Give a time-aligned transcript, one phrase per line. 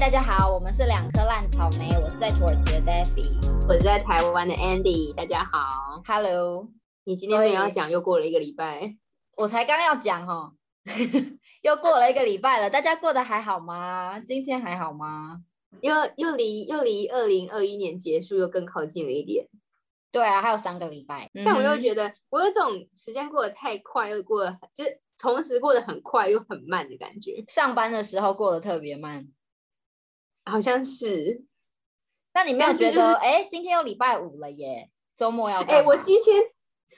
[0.00, 3.28] 大家好，我们是两颗烂草莓，我是在土耳其的 Daffy，
[3.68, 6.02] 我是在台湾的 Andy，大家好。
[6.06, 6.68] Hello，
[7.04, 8.96] 你今天没有要讲，又过了一个礼拜，
[9.36, 10.54] 我才刚要讲哦，
[11.60, 14.18] 又过了一个礼拜了，大家过得还好吗？
[14.20, 15.42] 今天还好吗？
[15.82, 19.48] 又又离又离二零二一年结束又更靠近了一点。
[20.10, 29.28] 对啊，还有三个礼拜，但我又得觉得，我有种时间过得太快，又过得很就是同时过得很快又很慢的感觉，上班的时候过得特别慢，
[30.50, 31.44] 好像是。
[32.32, 35.82] 但你没有觉得，哎、今天又礼拜五了耶，周末要 哎？
[35.82, 36.40] 我今天、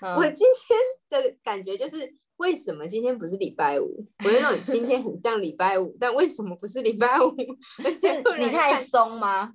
[0.00, 0.78] 嗯我今天
[1.08, 4.04] 的感觉就是，为什么今天不是礼拜五？
[4.24, 7.34] 我有那种今天很像礼拜五，但为什么不是礼拜五？
[8.38, 9.54] 你太看松吗？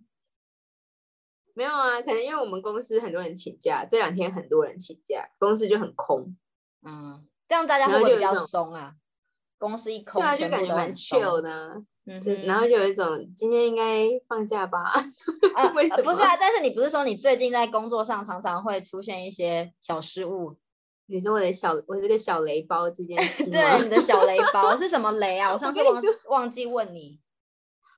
[1.53, 6.35] 没有啊，可能因为我们公司很多人请假，这两天很多人请假，公司就很空，
[6.83, 8.93] 嗯，这样大家然会不会比较松啊？
[9.57, 11.75] 公司一空，对啊，就感觉蛮 chill 的啊，
[12.07, 14.91] 嗯就然后就有一种今天应该放假吧，
[15.55, 20.55] 呃为什么呃不是啊，但是你不是说你最近在工作上常常会出现一些小失误？
[21.09, 23.51] 你说我的小我这个小雷包这件事吗？
[23.77, 25.53] 对，你的小雷包 是什么雷啊？
[25.53, 27.19] 我上次忘忘记问你。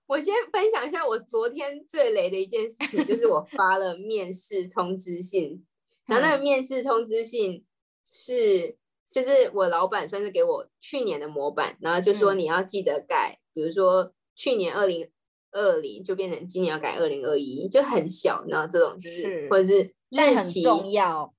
[0.08, 5.64] 我先分享一下我昨天最雷的一件事情，就是我发了面试通知信，
[6.08, 7.64] 然后那个面试通知信
[8.12, 8.76] 是
[9.12, 15.12] 就是我老板算是给我去年的模板，然后就说嗯你要记得改，比如说去年二零
[15.52, 21.34] 二零就变成今年要改二零二一，就很小，然后这种就是是或者是但很重要，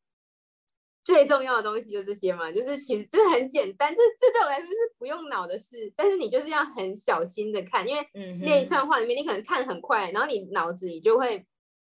[1.02, 8.06] 最重要的东西就这些嘛，就是其实就是很简单，这这对我来说是不用脑的事，但是你就是要很小心的看，因为
[8.44, 11.46] 那一串话里面，你可能看很快，然后你脑子里就会，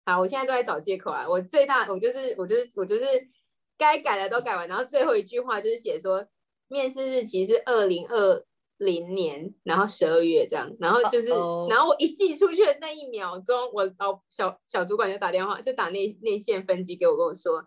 [0.05, 1.27] 好，我现在都在找借口啊。
[1.27, 3.03] 我最大，我就是我就是我就是
[3.77, 6.25] 该改的都改完，然后最后一句话就是写说
[6.69, 8.45] 面试日期是二零二
[8.84, 17.60] 零年，然后十二月这样，然后就是哦然后我一寄出去的那一秒钟，我老小小主管就打电话，就打内内线分机给我，跟我说，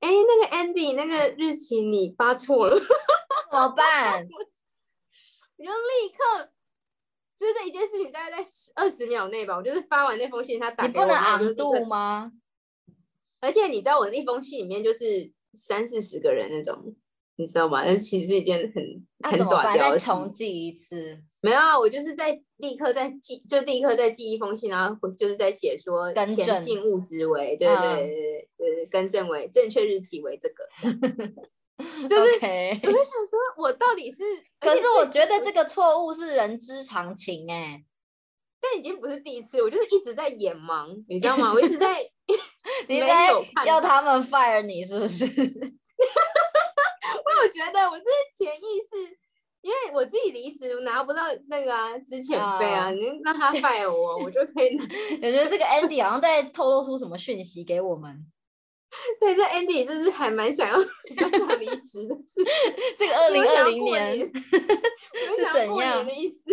[0.00, 2.76] 哎，那个 Andy 那个日期你发错了。
[3.50, 4.26] 怎么办？
[5.56, 6.48] 你就立刻，
[7.36, 12.32] 就是这一件事情大概在二十秒内吧，我就是发完那封信，他打给我，你不能然后我就立昂度吗？
[13.40, 16.96] 而且你知道我那封信里面就是三四十个人那种，
[17.36, 17.82] 你知道吗？
[17.84, 20.06] 但是其实是一件很很短条的事。
[20.06, 30.64] 重记一次，没有啊，我就是在立刻在寄，就立刻在寄一封信，然后就是在写说更正前信物之为，对对对嗯对对对对，更正为正确日期为这个。
[32.08, 34.22] 就是我就想说，我到底是，
[34.60, 37.82] 可是我觉得这个错误是人之常情哎、
[38.60, 41.52] 但已经不是第一次，我就是一直在眼盲，你知道吗？
[41.52, 41.94] 我一直在
[42.86, 43.30] 没你在
[43.66, 45.24] 要他们 fire 你是不是？
[47.52, 48.04] 我觉得我是
[48.34, 48.96] 潜意识，
[49.60, 54.84] 因为我自己离职拿不到那个啊之前费啊，啊你让他 fire 我， 我就可以拿。
[54.84, 58.24] 我觉得这个 Andy 好像在透露出什么讯息给我们。
[59.20, 60.78] 对，这 Andy 是不是还蛮想要
[61.16, 62.14] 蛮想离职的？
[62.26, 62.42] 是
[62.96, 66.50] 这个二零二零年是想要过怎样年的意思？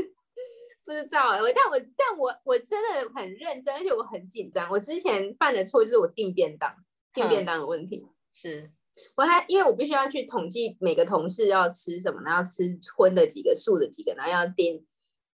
[0.84, 4.70] 不知道哎、我但我但我我真的很认真，而且我很紧张。
[4.70, 6.76] 我之前犯的错就是我订便当，
[7.14, 8.06] 订便嗯当的问题。
[8.34, 8.72] 是
[9.18, 14.86] 我还因为我必须要去统计每个同事要吃什么，然后吃荤的几个、素的几个，然后要订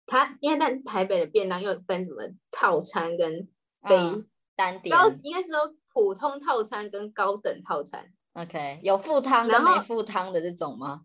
[0.06, 3.48] 他，因为在台北的便当又分什么套餐跟
[3.82, 4.28] 非、嗯
[4.58, 8.06] 单点高级，应该是说普通套餐跟高等套餐
[8.36, 11.02] ，OK，有附汤跟没附汤的这种吗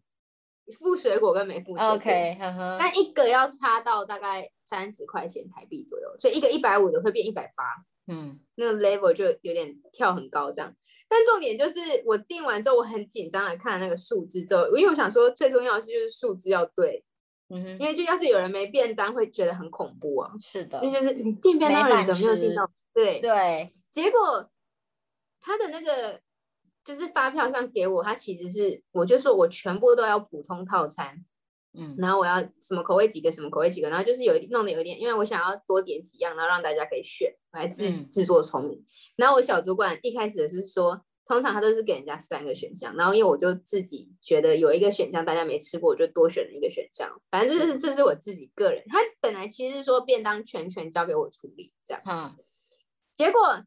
[0.78, 1.94] 附水果跟没附水果。
[1.96, 7.64] ？OK，呵呵，那一个要差到大概三十块钱台币左右，所以一个一百五的会变一百八，
[8.10, 10.74] 嗯，那个 level 就有点跳很高这样。
[11.08, 17.04] 但重点就是我订完之后，我很紧张的看那个数字之后，因为我想说最重要的是就是数字要对，
[17.48, 20.32] 嗯哼，因为就要是有人没便当，会觉得很恐怖啊。
[20.40, 22.70] 是的因，为就是你订便当怎么没有订到？
[22.92, 24.50] 对，对，结果
[25.40, 26.20] 他的那个
[26.84, 31.24] 就是发票上给我，他其实是我就说我全部都要普通套餐，
[31.72, 38.84] 嗯然后我要什么口味几个，什么口味几个，然后就是有一弄得有一点，因为我想要多点几样，然后让大家可以选来自嗯自作聪明。
[39.16, 47.08] 然后我小主管一开始是说，通常他都是给人家三个选项，然后因为我就自己觉得有一个选项大家没吃过，我就多选了一个选项。
[47.30, 52.02] 反正这就是这是我自己个人，他本来其实是说便当全权交给我处理这样。
[52.04, 52.36] 嗯，
[53.14, 53.64] 结果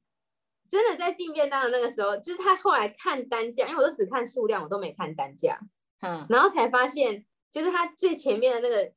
[0.69, 5.57] 真的在订便当的那个时候，就是他后来看单价，因为我都只看数量，我都没看单价，
[6.01, 8.91] 嗯，然后才发现，就是它最前面的那个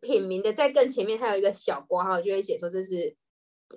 [0.00, 3.16] 品名的，在更前面，它有一个小括号，就会写说这是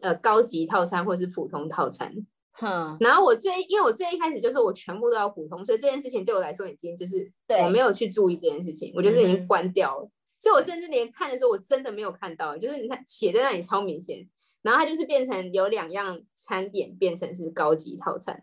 [0.02, 2.12] 呃高级套餐或是普通套餐。
[2.54, 10.10] 哼，然后我最，因为我最一开始就是我全部都要普通，所以这件事情对我来说已经就是对我没有去注意这件事情，我就是已经关掉了。
[10.40, 14.28] 所以我甚至连看的时候，我真的没有看到，就是你看写在那里超明显。
[14.62, 18.42] 然后它就是变成有两样餐点变成是高级套餐，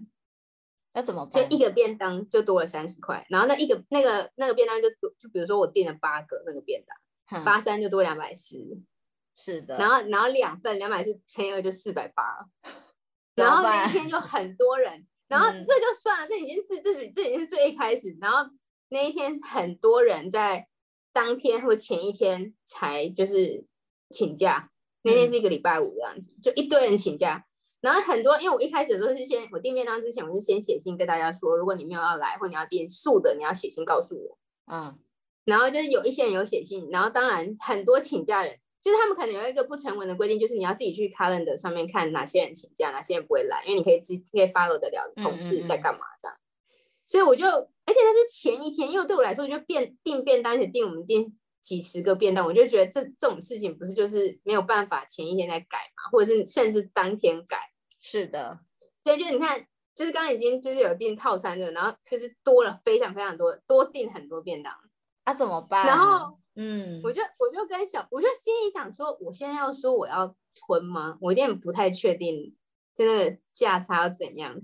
[0.95, 1.41] 要怎么就？
[1.49, 8.57] 一个便当就多了三十块，然后那一个那个那个便当就多就比如说我订了八个那个便当，哼八三就多两百四，
[9.37, 12.23] 是的，然后然后两份两百四乘以二就四百八，
[13.35, 15.65] 然后那一天就很多人， 然后嗯。
[15.65, 18.51] 这就算了，这已经是这是这已经是最一开始，然后
[18.91, 20.69] 那一天很多人在
[21.13, 23.65] 当天或前一天才就是
[24.11, 24.71] 请假，
[25.03, 25.29] 那天嗯。
[25.29, 27.47] 是一个礼拜五这样子，就一堆人请假。
[27.83, 34.39] 然后很多，因为我一开始都是先我订便当之前，我是先写信跟大家说，如果你没有要来或你要订素的，你要写信告诉我。
[34.73, 34.99] 嗯
[35.45, 46.37] 然后就是有一些人有写信，然后当然很多请假人，就是他们可能有一个不成文的规定，就是你要自己去 calendar 上面看哪些人请假，哪些人不会来，因为你可以自可以 follow 得了同事在干嘛这样。
[47.05, 57.72] 所以我就，而且那是前一天，因为对我来说，就便订便当，而且订我们订几十个便当，我就觉得这这种事情不是就是没有办法前一天再改嘛，或者是甚至当天改。
[58.03, 58.59] 是的，
[59.03, 59.65] 所以就你看，
[59.95, 64.75] 就是刚刚已经就是有订套餐的，然后就是多了非常非常多，多订很多便当。
[65.25, 65.87] 啊怎么办？
[65.87, 71.17] 然后嗯，我就我就跟小，我就心里想说，我现在要说我要吞吗？
[71.21, 72.57] 我有点不太确定，
[72.97, 74.61] 就那个价差要怎样。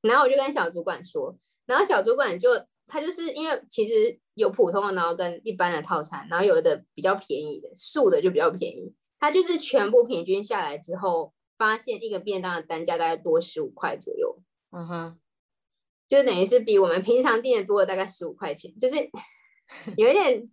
[0.00, 2.50] 然后我就跟小主管说，然后小主管就
[2.86, 8.92] 他就是因为其实有普通的，然后跟一般的套餐，然后有的比较便宜的，素的就比较便宜。
[9.20, 14.38] 他就是全部平均下来之后，发现一个便当的单价大概多十五块左右。
[14.70, 15.18] 嗯哼，
[16.08, 18.96] 就等于是比我们平常订的多了大概十五块钱，就是
[19.98, 20.50] 有一点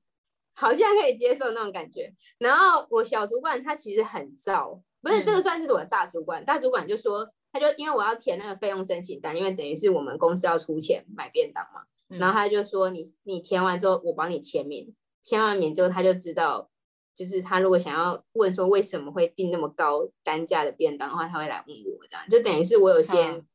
[0.54, 2.14] 好像可以接受那种感觉。
[2.40, 11.84] 然后我小主管他其实很燥，不是这个嗯算是我的大主管，大主管就说他就因为我要填那个费用申请单，因为等于是我们公司要出钱买便当嘛，
[12.18, 14.94] 然后嗯他就说你你填完之后我帮你签名，
[15.24, 16.70] 签完名之后他就知道。
[17.18, 23.48] 就是他如果想要问说为什么会订那么高单价的便当的话，他会来问我，这样就等于是我有先嗯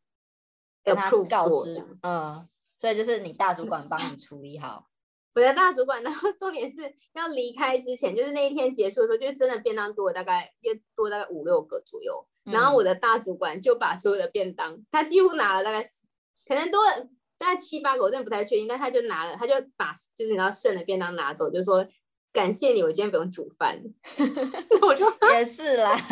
[0.82, 4.88] 跟他 approve 告知过这样。，嗯，所以就是你大主管帮你处理好，
[5.36, 6.82] 我的大主管，然 后重点是
[7.12, 12.26] 要离开之前，就是那一天结束的时候，就是真的便当多了大概又多大概五六个左右。
[12.44, 15.80] 然后嗯我的大主管就把所有的便当，他几乎拿了大概
[16.44, 17.08] 可能多了
[17.38, 21.86] 大概七八个，我真的不太确定，但他就拿了，他就把就是你知道剩的便当拿走，就说
[22.32, 23.82] 感谢你，我今天不用煮饭。
[24.82, 25.94] 我就也是啦，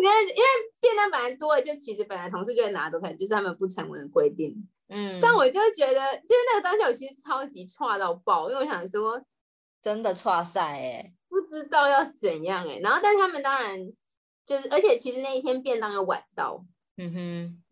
[0.00, 0.44] 因为因为
[0.80, 4.68] 便当本来多了，就其实本来同事就会拿走，可能就是他们不成文的规定。
[4.88, 9.20] 嗯，但我就会觉得，就是那个当下，我其实超级差到爆，因为我想说，
[9.82, 13.90] 真的差赛哎，不知道要怎样哎、然后，但是他们当然
[14.44, 16.64] 就是，而且其实那一天便当又晚到，
[16.98, 17.62] 嗯哼，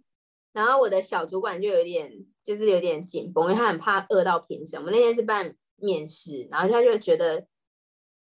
[0.53, 2.11] 然后我的小主管就有点
[2.43, 4.81] 就是有点紧绷，因为他很怕饿到评审。
[4.81, 7.47] 我们那天是办面试，然后他就觉得，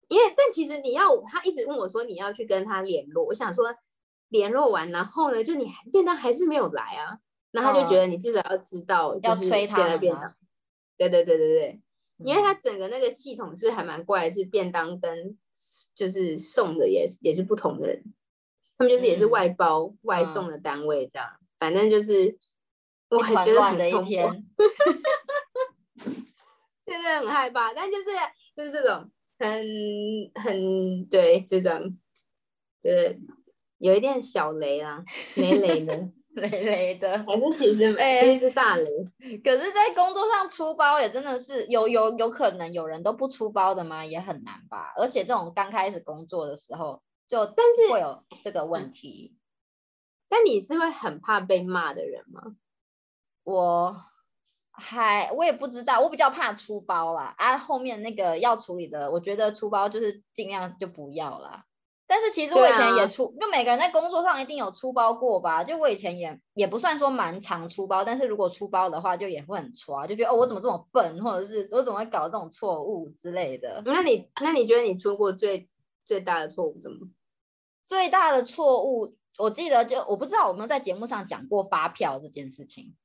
[0.08, 3.74] 因为但其实你要他一直问我说你要去跟他联络，我想说
[4.28, 7.18] 联络完，然后呢，就你便当还是没有来啊，
[7.50, 10.34] 然后他就觉得你至少要知道，要就是催他们啊现在便当，
[10.96, 11.80] 对对对对对。
[12.22, 15.38] 因为他整个那个系统是还蛮怪，是便当跟
[15.94, 18.04] 就是送的也是也是不同的人，
[18.76, 19.30] 他们就是也是嗯。
[19.30, 21.26] 外包、外送的单位这样，
[21.58, 22.36] 反正就是
[23.08, 24.46] 我觉得很恐怖，天，
[26.90, 28.06] 确实很害怕，但就是
[28.56, 29.48] 就是这种很
[30.42, 31.70] 很对这种，
[32.82, 33.14] 呃，
[33.78, 35.04] 有一点小雷啦，
[35.36, 35.94] 雷雷的，
[36.34, 37.24] 雷雷的。
[37.24, 38.88] 还是其实哎其实是大雷，
[39.44, 44.04] 可是，在工作上出包也真的是有有有可能有人都不出包的吗？
[44.04, 44.92] 也很难吧。
[44.96, 49.36] 而且这种刚开始工作的时候，就但是会有这个问题。
[50.28, 52.56] 但你是会很怕被骂的人吗？
[53.42, 53.96] 我
[54.80, 57.34] 还我也不知道，我比较怕出包啦。
[57.38, 61.66] 啊，后面那个要处理的，我觉得出包就是尽量就不要啦。
[62.08, 65.62] 但是其实我以前也啊出，就每个人在工作上一定有出包过吧？
[65.62, 73.82] 就我以前也也不算说蛮常出包，但是如果出包的话，就也会很抓，就觉得哦我怎么这么笨，或者是我怎么会搞这种错误之类的。
[73.86, 75.68] 那你那你觉得你出过最
[76.04, 77.06] 最大的错误是什么？
[77.86, 82.96] 最大的错误，我记得就我不知道我有没有在节目上讲过发票这件事情，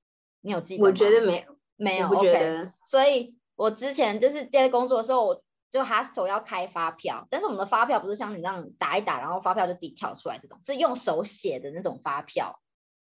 [0.41, 0.84] 你有记得？
[0.84, 2.74] 我觉得没有，没有，我不觉得。
[2.84, 12.62] 所以我之前就是接工作的时候，我就 hostel 要开发票，但是我们的发票不是像你那样打一打，然后发票就自己跳出来这种，是用手写的那种发票。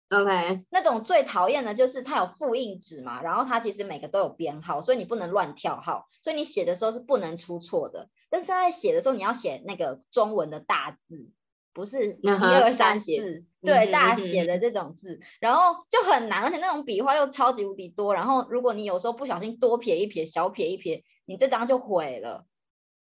[0.10, 8.10] OK，那种最讨厌的就是它有复印纸嘛，然后它其实每个都有编号，所以你不能乱跳号，所以你写的时候是不能出错的。
[8.30, 11.32] 但是在写的时候，你要写那个中文的大字，
[11.75, 22.46] 不是一二三四，嗯对，大写的这种字，然后就很难，而且那种笔画又超级无敌多，然后如果你有时候不小心多撇一撇、小撇一撇，你这张就毁了。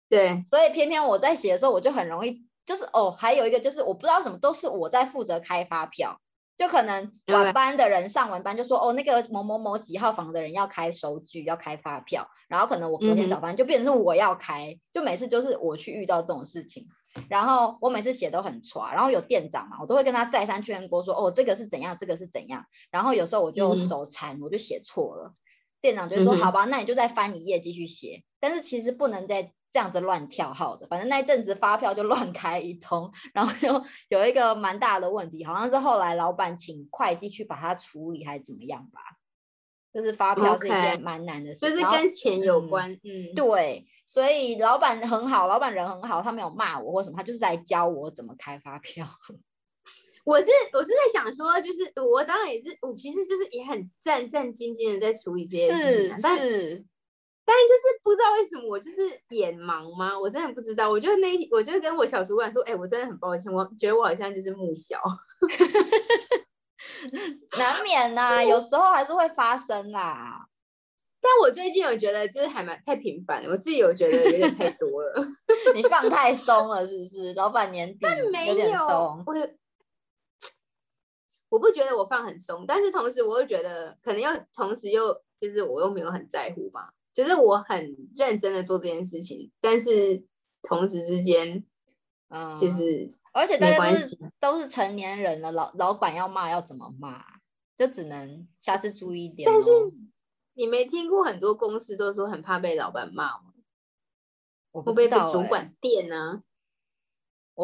[0.09, 6.19] 对，所以偏偏我在写的时候，我就很容易，就是哦，还有一个就是我不知道什么，都是我在负责开发票，
[6.57, 16.85] 就可能晚班的人上完班就说哦，那个某某某几号房的人要开收据，要开发票，然后可能我隔天早班就变成是我要开，就每次就是我去遇到这种事情。
[17.29, 22.65] 然后我每次写都很差，然后有店长嘛，我都会跟他再三确认过，说哦这个是怎样，这个是怎样。
[22.91, 25.33] 然后有时候我就手残，我就写错了，
[25.81, 28.23] 店长就说好吧，那你就再翻一页继续写。
[28.39, 38.99] 但是其实不能再这样子乱跳号的，反正那一阵子发票就乱开一通，然后就有一个蛮大的问题，好像是后来老板请会计去把它处理还是怎么样吧。
[39.93, 43.87] 就是发票是一件蛮难的事，就是跟钱有关，嗯，对。
[44.05, 49.05] 所以老板很好，老板人很好，他没有骂我或什么，他就是在教我怎么开发票。
[50.25, 56.85] 我是我是在想说，就是我当然也是，我其实就是也很战战兢兢的在处理这些事情，但是
[57.45, 60.17] 但就是不知道为什么我就是眼盲吗？
[60.17, 60.89] 我真的不知道。
[60.89, 64.99] 我就那我就跟我小主管说，哎，我真的很抱歉，我觉得我好像就是木小，
[67.59, 70.47] 难免呐，有时候还是会发生啦。
[71.27, 75.27] 但我最近有觉得就是还蛮太频繁，我自己有觉得有点太多了。
[75.73, 77.33] 你放太松了是不是？
[77.33, 78.05] 老板年底
[78.47, 79.23] 有点松。
[79.25, 79.33] 我
[81.49, 90.23] 我不觉得我放很松，但是同时我又觉得可能又同时又就是我又没有很在乎吧，就是我很认真的做这件事情，但是
[90.61, 91.65] 同时之间，
[92.29, 97.23] 嗯，就是而且没关系，都是成年人了，老老板要骂要怎么骂，
[97.75, 99.49] 就只能下次注意一点。
[99.51, 99.71] 但是。
[100.55, 103.53] 你没听过很多公司都说很怕被老板骂吗？
[104.71, 106.41] 我不被主管电呢，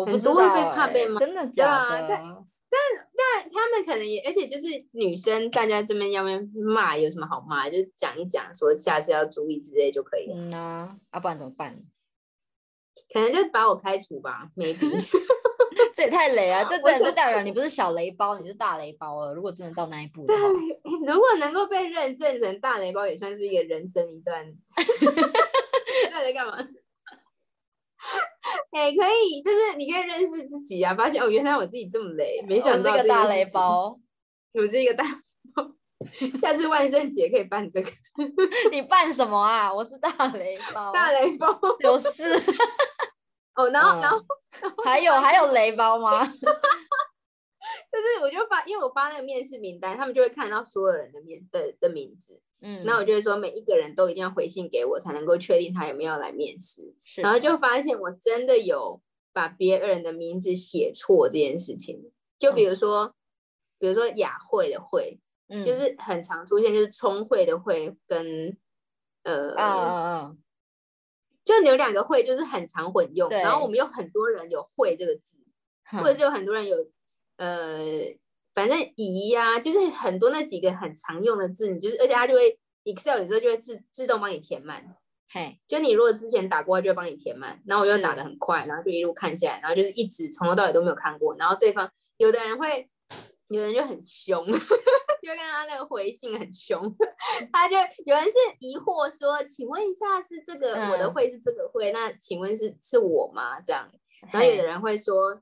[0.05, 2.07] 很多会被怕被骂，真的假的？
[2.07, 2.23] 但
[2.69, 6.39] 但但他们可能也，而且就是女生，大家这边要不要
[6.73, 6.95] 骂？
[6.95, 7.69] 有什么好骂？
[7.69, 10.35] 就讲一讲，说下次要注意之类就可以了。
[10.37, 11.83] 嗯呐，要不然怎么办？
[13.13, 14.79] 可能就把我开除吧，maybe。
[15.95, 16.63] 这也太雷啊！
[16.69, 19.33] 这真的代表你不是小雷包，你是大雷包了。
[19.33, 20.39] 如果真的到那一步的话，
[21.05, 24.45] 如果能够被认证成大雷包，也算是一个人生一段。
[24.47, 26.57] 你在干嘛？
[28.71, 33.99] 哎，可以，就是你可以认识自己啊，发现哦，原来我自己这么雷，没想到这个大雷包，
[34.53, 35.05] 我是一个大
[35.55, 35.71] 包。
[36.39, 37.91] 下次万圣节可以办这个，
[38.71, 39.71] 你办什么啊？
[39.71, 41.47] 我是大雷包，大雷包
[41.81, 42.23] 有事。
[43.55, 44.25] 哦，然后，然后。
[44.83, 46.25] 还有还有雷包吗？
[47.91, 56.93] 就是我就发，因为我发那个面试名单，他们就会看到所有人的面的的名字，嗯，那我就会说每一个人都一定要回信给我，才能够确定他有没有来面试。
[57.15, 63.13] 然后就发现我真的有把别人的名字写错这件事情，就比如说，
[63.79, 65.19] 比如说雅慧的慧，
[65.63, 68.57] 就是很常出现，就是聪慧的慧跟
[69.23, 70.35] 呃。
[71.43, 75.37] 就有两个会，就是很常混用，然后我们有很多人有会这个字，
[75.89, 76.77] 或者是有很多人有
[77.37, 77.89] 呃，
[78.53, 84.95] 反正乙呀，就是很多那几个很常用的字，你就是而且它就会 Excel 有时候就会自自动帮你填满，
[85.33, 92.90] 嘿，就你如果之前打过，就会帮你填满，然后我又打的很快，然后就一路看下来，然后就是一直从头到尾都没有看过，然后对方有的人会，
[93.51, 94.45] 有人就很凶。
[95.21, 96.81] 就看他那个回信很凶，
[97.53, 97.75] 他就
[98.07, 101.91] 有人是疑惑说：“请问一下，是这个我的会是这个会？
[101.91, 103.87] 那请问是是我吗？”这样，
[104.33, 105.39] 然后有的人会说：“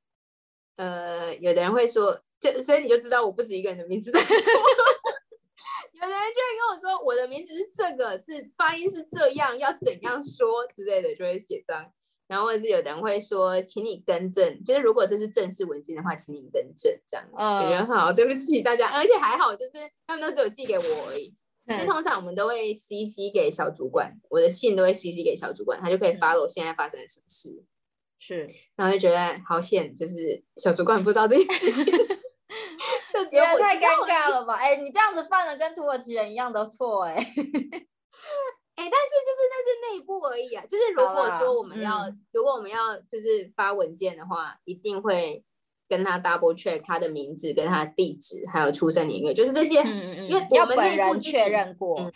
[0.75, 4.35] 呃，有的人会说，就所以你就知道我不止一个人的名字在说。
[5.93, 11.89] 有的人就会跟我说，我的名字是这个，是发音是这样，要怎样说之类的，就会写这样。
[12.29, 17.25] 然后或者是有人会说，请你更正，就是如果这是正式文件的话，请你更正这样。
[17.35, 19.71] 嗯，觉得好，对不起大家，而且还好，就是
[20.05, 21.33] 他们都只有寄给我而已。
[21.65, 27.63] 因为通常我们都会 CC 给小主管，我的信都会 CC 给小主管，他就可以发了我现在发生了什么事。
[28.19, 31.85] 是，然后就觉得好险，就是小主管不知道这件事情，
[33.11, 34.53] 就觉得太尴尬了吧？
[34.61, 37.15] 哎，你这样子犯了跟土耳其人一样的错，哎。
[38.79, 40.65] 哎，但是就是那是内部而已啊。
[40.65, 45.43] 就是如果说我们要，如果我们要就是发文件的话，一定会
[45.89, 49.81] 跟他 double check 他的名字、跟他的地址，还有出生年月，就是这些。
[49.81, 50.29] 嗯嗯嗯。
[50.29, 52.09] 因为我们内部确认过。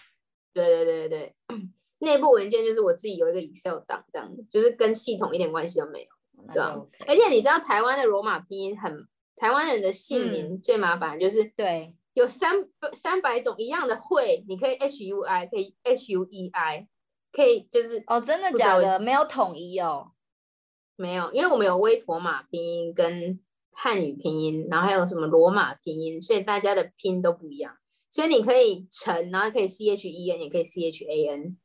[0.53, 1.57] 对对对对对，
[1.99, 6.79] 内部文件就是我自己有一个 Excel 档，这样就是跟系统一点关系都没有，对吧？
[7.07, 9.05] 而且你知道台湾的罗马拼音很，
[9.35, 11.93] 台湾人的姓名最麻烦就是对。
[12.13, 16.87] 有三三百种一样的会，你可以 H U I，可以 H U E I，
[17.31, 18.99] 可以就是哦，真的假的？
[18.99, 20.11] 没有统一哦，
[20.95, 23.39] 没有，因为我们有威妥玛拼音跟
[23.71, 27.75] 汉语拼音，然后还有什么罗马拼音，所以大家的拼都不一样。
[28.11, 31.57] 所以你可以陈，然后可以 C H E N，也可以 C H A N，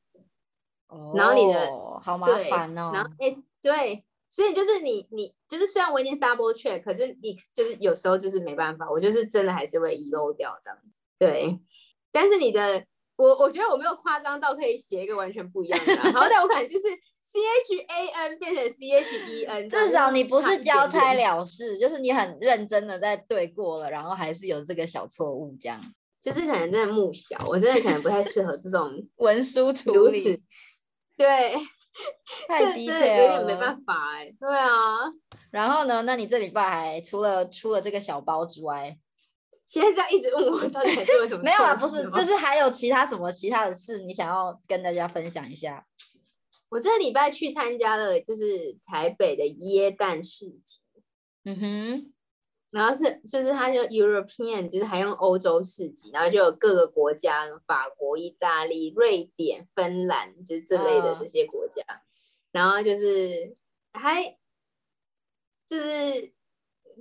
[0.87, 2.91] 哦然后你的哦好麻对，烦哦。
[2.95, 10.79] 然后哎、对，所以就是你你就是虽然我已经 double check，可是你就是有时候就是没办法，我就是真的还是会遗漏掉这样。
[11.19, 11.59] 对，
[12.13, 12.85] 但是你的
[13.17, 16.85] 我我觉得我没有夸张到可以写一个完全不一样的、啊，好歹我可能就是
[17.21, 25.83] C H A N 变成 C H E N，至少你不是交差了，事，就是你很认真的在对过了，然后还是有这个小错误，这样。
[26.21, 30.43] 就是可能真的木小，我真的可能不太适合这种文书处理，
[31.17, 31.55] 对，
[32.49, 34.71] 太这 detail 真的有点没了办法哎、对啊。
[35.51, 36.03] 然后呢？
[36.03, 38.99] 那你这礼拜还除了出了这个小包之外，
[39.67, 41.43] 现在是要一直问我到底还做了什么？
[41.45, 45.87] 没有啊，不是，就是还有其他什么其他的事，你想要跟大家分享一下？
[46.71, 50.81] 我这个礼拜去参加了，就是台北的椰蛋市集，
[51.45, 52.13] 嗯哼，
[52.71, 61.19] 然后是就是它就 European，就是还用欧洲市集，然后就有各个国家，法国、意大利、瑞典、芬兰，就是这类的嗯。
[61.21, 61.83] 这些国家，
[62.53, 63.55] 然后就是
[63.93, 64.37] 还
[65.67, 66.33] 就是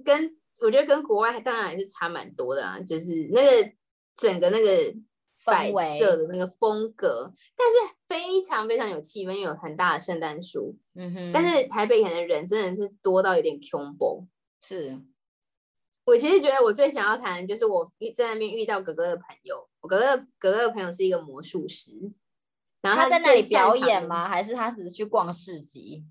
[0.06, 3.72] 跟我觉得跟国外当然还是差蛮多的啊，就是那个
[4.16, 4.96] 整个那个
[5.44, 14.26] 摆围设的那个风格，但是非常非常有气氛，有很大的圣诞树，嗯哼，但是台北可能人真的是多到有点恐怖。
[14.62, 15.00] 是
[16.08, 21.92] 我其实觉得我最想要谈的就是我遇在那边遇到哥哥的朋友，我哥哥哥哥的朋友是一个魔术师，
[22.82, 23.44] 然后他在那里？
[23.50, 24.30] 表演吗？
[24.30, 26.06] 还是他只是去逛市集？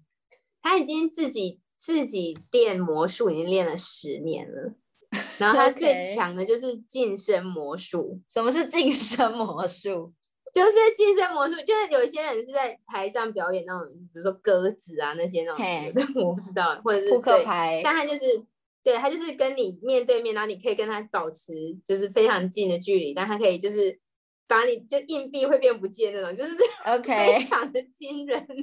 [0.60, 4.74] 他已经自己自己练魔术，已经练了十年了。
[5.38, 10.12] 然后他最强的就是近身魔术，什么是近身魔术？
[10.52, 18.44] 就是近身魔术，就是有一些人是在台上表演那种，比如说鸽子啊那些那种嘿有的，我不知道，或者是扑克牌但他就是
[18.86, 21.52] 对他就是跟你面对面，然后你可以跟他保持
[21.84, 23.98] 就是非常近的距离，但他可以就是
[24.46, 28.46] 把你就硬币会变不见那种，就是非， OK，非常的惊人。
[28.46, 28.54] 就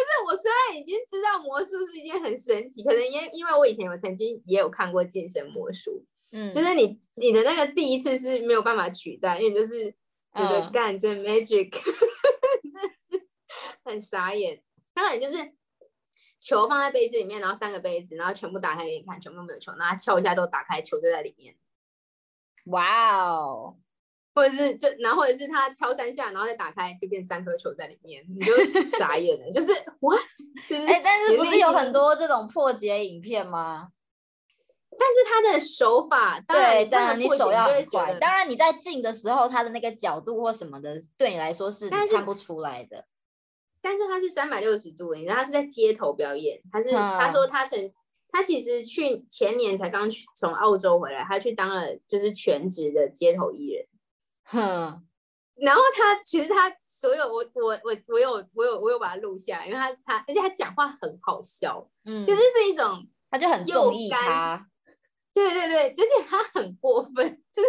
[0.00, 6.02] 是我虽然已经知道魔术是一件很神奇，可能因因为我以前有曾经也有看过健身魔术，
[6.32, 9.90] 嗯，就是你你的那个第一次是没有办法取代，因为你就是
[10.34, 11.68] 觉得嗯干这 magic，
[12.62, 13.28] 真的是
[13.84, 14.62] 很傻眼。
[14.94, 15.36] 他可能就是
[16.46, 21.56] 球放在杯子里面，然后三个杯子，然后全部打开给你看，全部都没有球，然后他敲一下都打开，球就在里面，
[22.66, 23.76] 哇哦，
[24.32, 30.20] 或者是就然后或者是他敲三下，然后再打开就变三颗球在里面，你就傻眼了， 就是 what？
[30.68, 33.88] 就是哎，但是不是有很多这种破解影片吗？
[34.96, 38.14] 但是他的手法，当然对，你当然你手要很快。
[38.20, 43.04] 当然你在进的时候，他的那个角度或什么的，对你来说是看不出来的。
[43.88, 47.30] 但是他是三百六十度，你知道他是在街头表演，他是、他嗯。
[47.30, 47.88] 说他曾
[48.32, 53.86] 他其实去前年才刚去从澳洲回来，他去当了就是全职的街头艺人，
[54.42, 55.06] 哼，
[55.54, 64.66] 然后他其实他所有我我我我有我有我有把他录下来，因为他他而且他讲话很好笑，嗯，就是是一种他就很又中意干他，
[65.32, 67.14] 对对对，就是他很过分，
[67.52, 67.68] 就是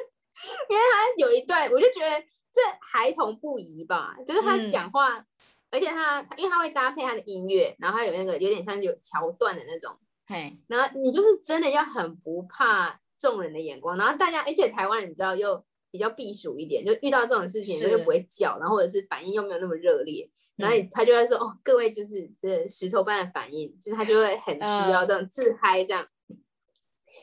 [0.68, 2.20] 因为他有一段，我就觉得
[2.52, 4.68] 这孩童不宜吧，就是他嗯。
[4.68, 5.24] 讲话，
[5.72, 20.30] 而且他因为他会搭配他的音乐，然后他有那个有点像有桥段的那种，嘿，然后你就是真的要很不怕众人的眼光，然后大家，而且台湾人你知道又比较避暑一点，就遇到这种事情是就不会叫，然后或者是反应又没有那么热烈。
[20.56, 26.08] 然后他就会说哦，各位就是这石头般的反应，就是他就会很需要嗯这种自嗨这样。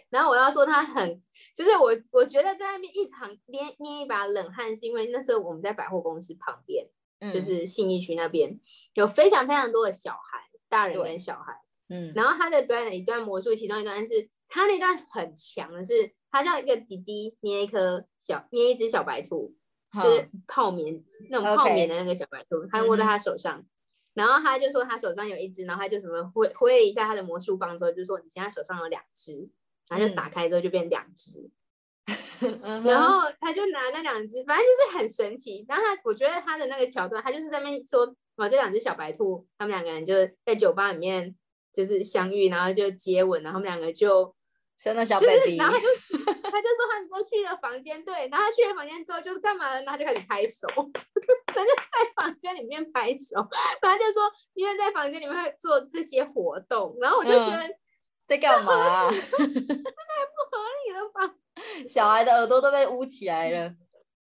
[0.08, 1.20] 然后我要说他很，
[1.56, 6.88] 就是我我觉得在那边一场捏捏一把冷汗，是因为那时候我们在百货公司旁边，嗯
[7.32, 8.58] 就是信义区那边
[8.94, 11.60] 有非常非常多的小孩，大人跟小孩。
[11.88, 19.54] 嗯，然后他的表演的一段魔术，其中一段是他那段很强的是，他叫一个弟弟捏一颗小捏一只小白兔，
[20.02, 23.62] 就是泡棉那种泡棉的那个小白兔，他握在他手上，
[24.14, 29.46] 然后他就说他手上有一只，然后他就什么挥挥了一下他的魔术棒之后，就说你现在手上有两只，
[29.88, 31.50] 然后就打开之后就变两只，嗯
[32.84, 35.64] 然后他就拿那两只，反正就是很神奇。
[35.68, 38.02] 然后他，我觉得他的那个桥段，他就是在那边说，
[38.36, 40.14] 哦，这两只小白兔，他们两个人就
[40.44, 41.34] 在酒吧里面
[41.72, 44.34] 就是相遇，然后就接吻，然后他们两个就
[44.78, 45.88] 生了小就是，baby，然后他就
[46.50, 49.82] 他就说他们都去了房间，对，然后他去了房间之后就是干嘛呢？
[49.84, 50.66] 然后他就开始拍手，
[51.46, 53.36] 他就在房间里面拍手，
[53.80, 57.74] 然后他就说因为在房间里面会做这些活动，然后我就觉嗯得
[58.28, 59.08] 在干嘛啊？
[59.08, 61.34] 不合理了吧？
[61.88, 63.74] 小孩的耳朵都被捂起来了。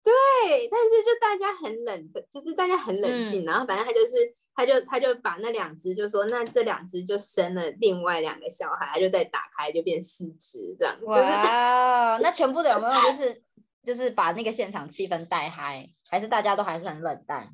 [0.05, 13.43] 对，但是就大家很冷的，就是大家很冷静，然后反正他就是，他就他就把那两只就说，那这两只就生了另外两个小孩，他就再打开就变四只这样，就是哇， 那全部的有没有就是
[13.85, 17.49] 就是把那个现场气氛带嗨，还是大家都还是很冷淡？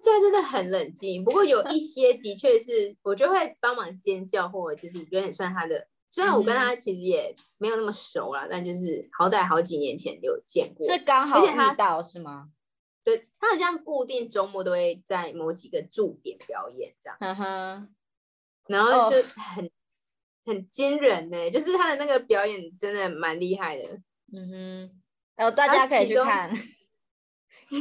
[0.00, 5.88] 家真的很冷静，不过有一些的确是我就会帮忙尖叫，或者就是有点算他的。
[6.10, 12.50] 虽然我跟他其实也没有那么熟啦，但就是好歹好几年前有见过，是刚好遇到是吗？
[13.04, 17.94] 对他好像固定周末都会在某几个驻点表演这样，嗯哼，
[18.66, 19.70] 然后就很
[20.44, 23.84] 很惊人呢，就是他的那个表演真的蛮厉害的，
[24.32, 25.00] 嗯哼，
[25.36, 26.50] 然后 大家可以去看，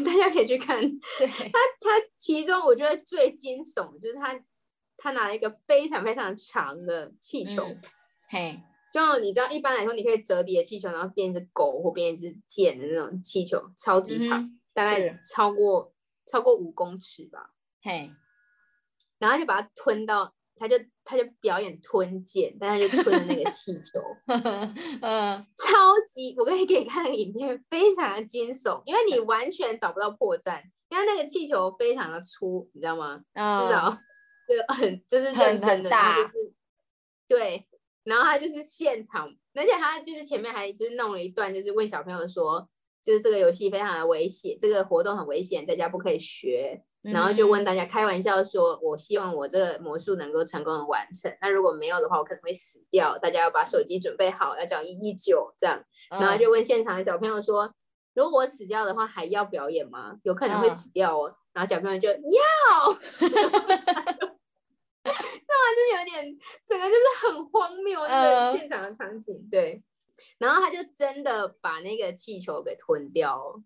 [0.06, 0.80] 大家可以去看，
[1.18, 4.40] 对，他他其中我觉得最惊悚就是他
[4.96, 7.66] 他拿了一个非常非常长的气球。
[8.30, 8.62] 嘿，
[8.92, 15.94] 就你知道，一般来说，你可以折叠气球，然后变一只狗或变一只剑的那种气球，超级长，大概超过
[16.26, 17.52] 超过五公尺吧。
[17.82, 18.12] 嘿，
[19.18, 24.02] 然后就把它吞到，他就他就表演吞剑，但是就吞了那个气球，
[25.02, 33.24] 嗯，超级，我可以给你看那个影片，非常的惊悚，因为你完全找不到破绽，因为那个气球非常的粗，你知道吗？
[33.34, 33.98] 至少
[34.46, 36.54] 就很就是认真的，就是
[37.30, 37.66] 对。
[38.08, 42.66] 然后他就是现场，而且他就是前面还就是弄了一段，就是问小朋友说，
[43.04, 46.84] 就是这个游戏非常的危险，这个活动很危险，大家不可以学。
[47.02, 55.84] 然后就问大家开玩笑说，我希望我这个魔术能够成功的完成，那如果没有的话，我可能会死掉，大家要把手机准备好，要叫一一九这样。
[56.10, 57.74] 然后就问现场的小朋友说，
[58.14, 60.18] 如果我死掉的话，还要表演吗？
[60.24, 61.36] 有可能会死掉哦。
[61.54, 62.18] 然后小朋友就要。
[65.78, 69.84] 那就有点，整个就是很荒谬那个现场的场景，对。
[70.40, 73.62] 然后他就真的把那个气球给吞掉，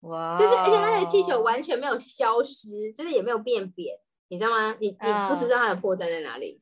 [0.00, 0.36] 哇！
[0.36, 4.76] 就是而且那个气球完全没有消失，就是也没有变扁，你知道吗？
[4.80, 6.60] 你你不知道它的破绽在哪里，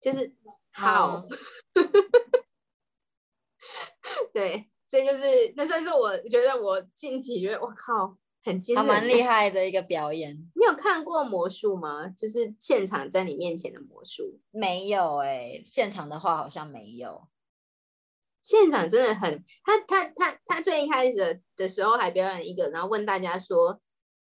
[0.00, 0.34] 就是
[0.72, 1.22] 好，
[4.34, 8.18] 对，所以就是那算是我觉得我近期觉得我靠。
[8.42, 10.34] 很惊人，蛮厉害的一个表演。
[10.54, 12.08] 你有看过魔术吗？
[12.08, 14.40] 就是现场在你面前的魔术？
[14.50, 17.28] 没有哎，现场的话好像没有。
[18.40, 23.80] 现场真的很，他他他他最一开始的时候还表演一个，然后问大家说，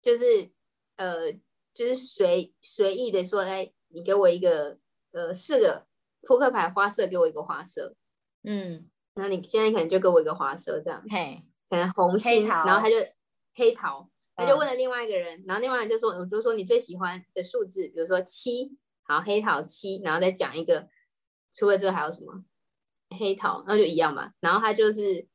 [0.01, 0.51] 就是
[0.97, 1.31] 呃，
[1.73, 4.77] 就是随随意的说，哎，你给我一个
[5.13, 5.87] 呃四个
[6.23, 7.95] 扑克牌花色，给我一个花色，
[8.43, 12.95] 嗯，然后你现在可能就给我一个花色这样，嘿，可能红心，然后他就。
[13.55, 20.87] 黑桃，他就问了另外一个人，然后另外人就说，我就说你最喜欢的数字，比如说七，好，黑桃七，然后再讲一个，
[21.53, 22.43] 除了这个还有什么？
[23.19, 24.31] 黑桃，那就一样嘛。
[24.39, 25.27] 然后他就是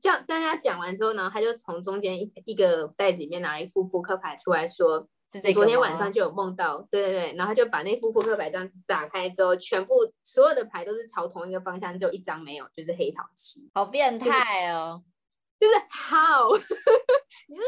[0.00, 5.08] 叫大家讲完之后呢，他就从中间一一个袋子里面拿了一副扑克牌出来说，
[5.52, 15.02] 昨天晚上就有梦到，对对对，然后他就把那副扑克牌这样子打开之后，全部所有的牌都是朝同一个方向，只有一张没有，就是黑桃七，好变态哦。
[15.60, 16.56] 就是 how，
[17.46, 17.62] 你是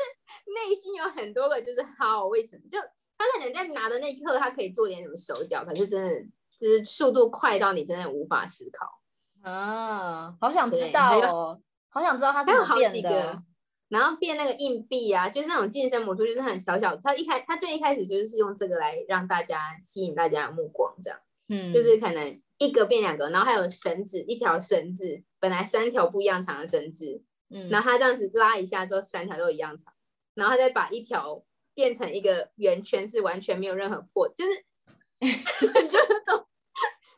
[0.48, 2.62] 内心有很多个就是 how，为什么？
[2.70, 2.78] 就
[3.18, 6.20] 他可能在拿的那一刻，他可以做点什么手脚，可是真的
[6.58, 9.02] 就是速度快到你真的无法思考。
[9.42, 13.42] 啊，好想知道哦，好想知道他怎么变的。
[13.88, 16.96] 然后变那个硬币啊，就是那种健身魔术，就是很小小。
[16.96, 21.20] 他一开他最一开始就是用这个来让大家吸引大家的目光，这样。
[21.50, 27.22] 嗯，就是可能一个变两个，然后还有绳子，一条绳子本来三条不一样长的绳子。
[27.70, 29.92] 然后他这样子拉一下之后，三条都一样长，
[30.34, 34.52] 然后他再把一条变成一个圆圈，是完全没有任何破，就是
[35.20, 36.46] 你就是种，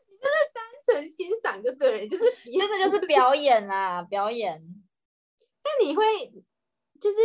[0.08, 4.60] 你就是单纯欣赏就对了，就是真的就是表演啦，表演。
[5.64, 6.04] 那你会
[7.00, 7.16] 就是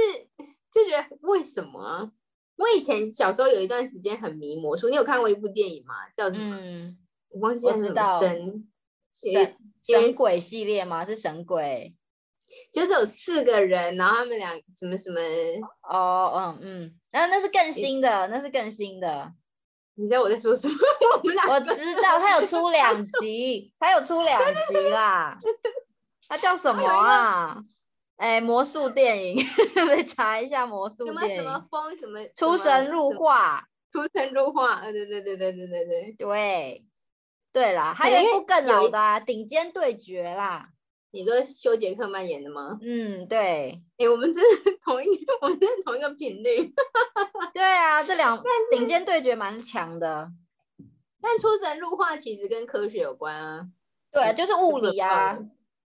[0.72, 2.12] 就觉得为什么？
[2.56, 6.10] 我以前小时候有一段时间很迷魔术，你有看过一部电影吗？
[6.14, 6.56] 叫什么？
[7.30, 8.70] 我忘记了什么神
[9.14, 11.06] 神神鬼系列吗？
[11.06, 11.96] 是神鬼。
[12.72, 15.20] 就是有四个人，然后他们俩什么什么
[15.90, 19.34] 哦，嗯嗯，然后那是更新的，那是更新的。
[19.96, 20.76] 你知道我在说什么？
[21.18, 25.38] 我们俩我知道，他有出两集，他有出两集啦。
[26.28, 27.58] 他叫什么啊？
[28.18, 36.86] 哎，魔术电影， 得查一下魔术什么什么风什么出神入化，出神入化，呃，对对对对对对对对
[37.52, 40.70] 对啦，还有一部更老的顶尖对决啦。
[41.12, 42.78] 你说修杰克曼演的吗？
[42.82, 43.82] 嗯，对。
[43.98, 46.74] 哎，我们真是 同一个，我们真是同一个频率。
[47.54, 48.42] 对啊，这两
[48.72, 50.32] 顶尖对决蛮强的。
[51.22, 53.68] 但出神入化其实跟科学有关啊。
[54.12, 55.38] 对，就是物理啊。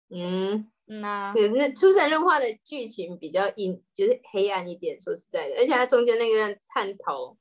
[0.10, 1.32] 嗯嗯啊。
[1.34, 5.00] 对，那出神入化的剧情比较阴，就是黑暗一点。
[5.00, 7.38] 说实在的，而且它中间那个探头，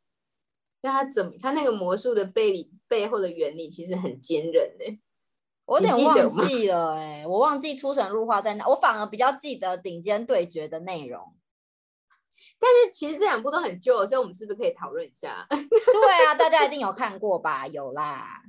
[0.83, 4.99] 就它怎么，它那个魔术的背里背后的原理其实很惊人的。
[5.73, 11.35] 我有点忘 记了哎，我忘记出神入化在哪，我反而比较记得顶尖对决的内容。
[12.59, 15.47] 但是其实这两部都很旧了，所以我们是不是可以讨论一下？
[15.51, 17.67] 对啊，大家一定有看过吧？
[17.67, 18.43] 有啦。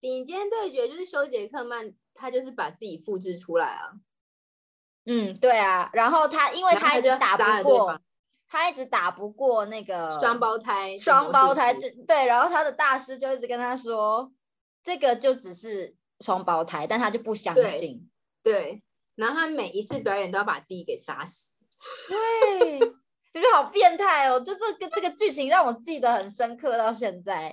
[0.00, 3.92] 顶尖对决就是修杰克曼，他就是把自己复制出来啊。
[5.04, 5.90] 嗯，对啊。
[5.92, 8.00] 然后他因为他一直打不过
[8.48, 14.32] 他一直打不过那个双胞胎，双胞胎，对，然后他的大师就一直跟他说，
[14.82, 18.08] 这个就只是双胞胎，但他就不相信。
[18.42, 18.82] 对。
[19.14, 21.58] 然后他每一次表演都要把自己给杀死。
[22.08, 24.40] 对，我觉得好变态哦！
[24.40, 27.52] 就这个这个剧情让我记得很深刻到现在。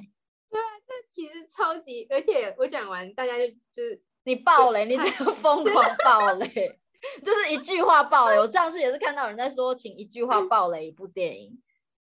[0.49, 6.79] 对，这其实超级，而且我讲完，大家就就是你爆雷，你太这个疯狂爆雷，
[7.25, 8.38] 就是一句话爆雷。
[8.38, 11.62] 我上次也是看到有人在说，请一句话爆雷一部电影，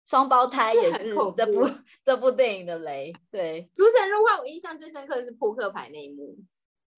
[0.08, 1.70] 双胞胎也是这部怖。
[2.02, 3.12] 这部电影的雷。
[3.30, 3.68] 对。
[3.74, 6.38] 诸神入化，我印象最深刻的是扑克牌那一幕，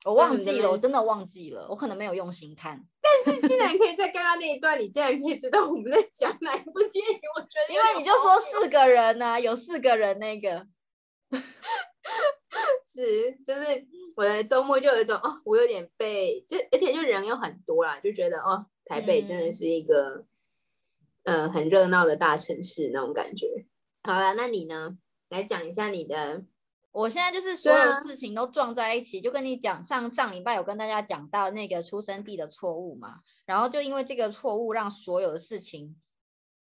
[0.04, 10.64] 我忘记了，我真的忘记了，我可能没有用心看，但是竟然可以在刚刚那一段，你竟然可以知道我们在讲哪一部电影，我觉得因为你就说四个人呢、有四个人那个，
[12.86, 19.52] 是，就是我的周末就有一种哦，我有点被就，而且就人又很多啦，就觉得哦，台北真的嗯。
[19.52, 20.24] 是一个、
[21.24, 23.66] 呃很热闹的大城市那种感觉。
[24.02, 24.98] 好了，那你呢？
[25.28, 26.44] 来讲一下你的，
[26.90, 36.00] 我现在就是所有事情都撞在一起，就跟你讲，上上礼拜有跟大家讲到那个出生地的错误嘛，然后就因为这个错误，让所有的事情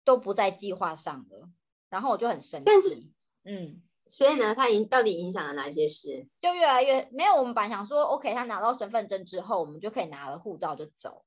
[0.06, 1.50] 都不在计划上了，
[1.90, 2.64] 然后我就很生气。
[2.64, 3.04] 但是
[3.44, 6.28] 嗯，所以呢，它影到底影响了哪些事？
[6.40, 7.36] 就越来越没有。
[7.36, 11.26] 我们本来想说，OK，他拿到身份证之后，我们就可以拿了护照就走。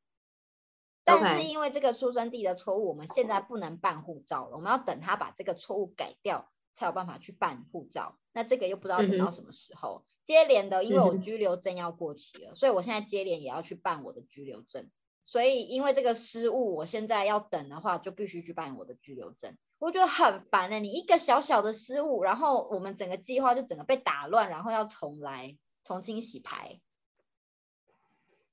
[1.07, 8.19] 但是因为这个出生地的错误，我们现在不能办护照了，我们要等他把这个错误改掉，才有办法去办护照。
[8.33, 10.05] 那这个又不知道等到什么时候。
[10.25, 14.91] 接连的，因为我居留证要过期了，所以我现在接连也要去办我的居留证。
[15.23, 19.57] 所以因为这个失误，我现在要等的话，就必须去办我的居留证。
[19.79, 26.81] 我觉得很烦的、你一个小小的失误，然后我们整个计划就整个被打乱，然后要重来，重新洗牌。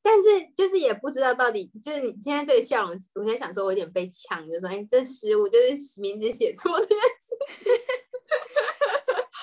[0.03, 7.71] 但是就是也不知道到底，就是你今天这个笑容，我现在想说，我有点被呛，就说，哎，这失误就是名字写错这件事情。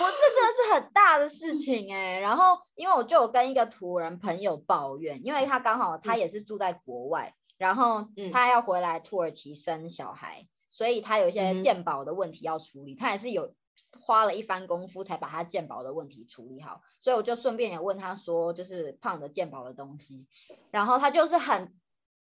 [0.00, 6.18] 我这真的是很大的事情哎、然后因为我就有跟一个土人朋友抱怨，因为他刚好他嗯。
[6.18, 8.30] 也是住在国外，然后嗯。
[8.30, 13.54] 他要回来土耳其生小孩，所以他有一嗯些鉴宝的问题要处理，他也是有
[14.00, 20.26] 花了一番功夫才把他健保的问题处理好，所以我就顺便也问他说，就是胖的健保的东西，
[20.70, 21.74] 然后他就是很。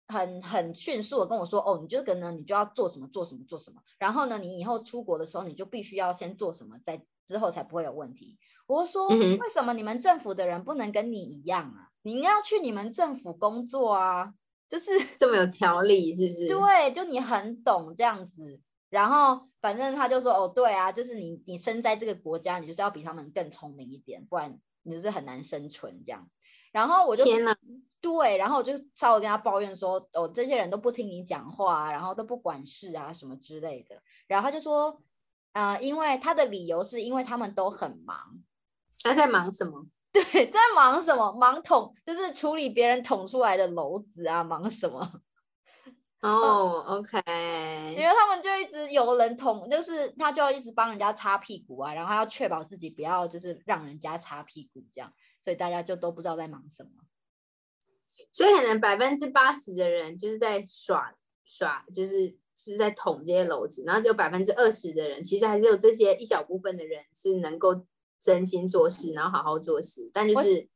[0.06, 8.36] 很很迅速的跟我说，哦，你这个呢，你就要做什么做什么做什么，然后呢，你以后出国的时候，你就必须要先做什么，在之后才不会有问题。
[8.66, 11.88] 我说，嗯为什么你们政府的人不能跟你一样啊？
[12.02, 14.34] 你应该要去你们政府工作啊，
[14.68, 16.48] 就是这么有条理，是不是？
[16.48, 18.60] 对，就你很懂这样子。
[18.94, 26.30] 然后反正他就说，哦，对啊，就是你你生在这个国家，你就是要比他们更聪明一点，不然你就是很难生存这样。
[26.70, 27.24] 然后我就
[28.00, 34.00] 对，然后我就稍微跟他抱怨说，哦，这些人都不听你讲话啊，然后都不管事啊什么之类的。
[34.28, 35.02] 然后他就说，
[35.54, 38.42] 呃，因为他的理由是因为他们都很忙，
[39.02, 39.86] 他在忙什么？
[40.14, 41.32] 对，在忙什么？
[41.32, 45.20] 忙捅，就是处理别人捅出来的篓子啊，忙什么？
[46.26, 47.18] 哦，OK，
[47.94, 56.90] 因为他们就一直有人捅，就是他就要一直帮人家擦屁股啊，然后要确保自己不要就是让人家擦屁股这样，所以大家就都不知道在忙什么。
[58.32, 67.84] 所以可能百分之八十的人就是在耍耍，就是是在捅这些篓子，然后只有百分之二十的人，其实还是有这些一小部分的人是能够
[68.18, 70.66] 真心做事，然后好好做事，但就是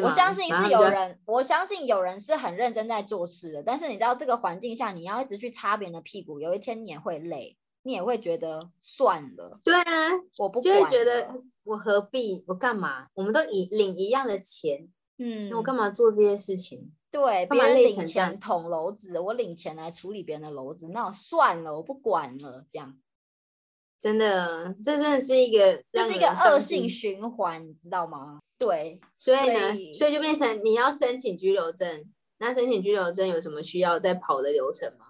[0.00, 0.06] 是？
[0.06, 11.30] 我相信是有人，我相信有人是很认真在做事的，但是你知道这个环境下，你要一直去擦别人的屁股，有一天你也会累，你也会觉得算了，对啊，我不就会觉得
[11.64, 13.06] 我何必，我干嘛？
[13.14, 16.92] 我们都一领一样的钱，嗯，那我干嘛做这些事情？
[17.10, 22.98] 对，别人领钱捅娄子，我领钱来处理别人的娄子，那我算了，我不管了，这样
[24.04, 28.38] 真的，这真的是一个这是一个恶性循环，你知道吗？
[28.58, 32.04] 对，所以呢，所以所以就变成你要申请居留证，
[32.36, 35.06] 那申请居留证有什么需要再跑的流程吗？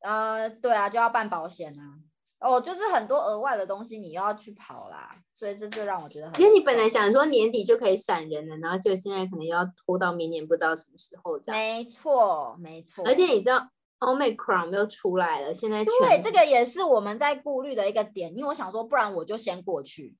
[0.00, 2.00] 呃，对啊，就要办保险啊。
[2.40, 6.40] 哦，就是很多额外的东西你又要去跑啦，所以这就让我觉得很。
[6.40, 11.60] 因为你本来，想说年底就可以闪人了，然后就现在可能要拖到明年不知道什么时候这样。
[11.60, 13.04] 没错，没错。
[13.06, 13.68] 而且你知道
[14.00, 20.16] Omicron 又出来了，现在对全这个也是我们在顾虑的一个点，因为我想说，不然我就先过去，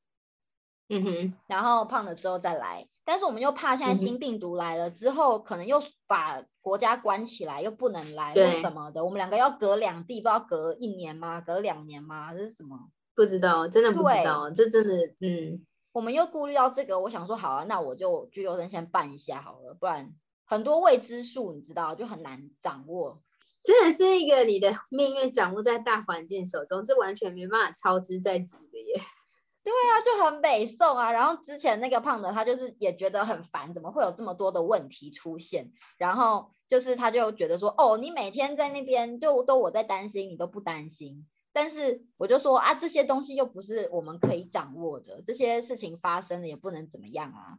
[0.88, 2.88] 嗯哼，然后胖了之后再来。
[3.04, 9.02] 但是我们又怕现在新病毒来了之后，可能又把国家关起来，又不能来或什么的。
[9.02, 11.40] 我们两个要隔两地，不知道隔一年吗？
[11.40, 12.34] 隔两年吗？
[12.34, 12.90] 这是什么？
[13.14, 20.12] 不知道，真的不知道，这真的，嗯，我们又顾虑到这个，我想说好啊，那我就居留证先办一下好了，不然
[20.44, 23.22] 很多未知数你知道就很难掌握。
[23.62, 29.00] 真的是一个你的命运掌握在大环境手中，是完全没办法操之在己的耶。
[29.64, 31.12] 对啊，就很北宋啊。
[31.12, 35.72] 然后之前那个胖的他就是也觉得很烦，怎么会有这么多的问题出现？
[35.98, 41.26] 然后就是他就觉得说，哦，你每天在那边就都我在担心，你都不担心。
[41.52, 47.58] 但是我就说啊，这些东西又不是我们可以掌握的，这些事情发生了也不能怎么样啊。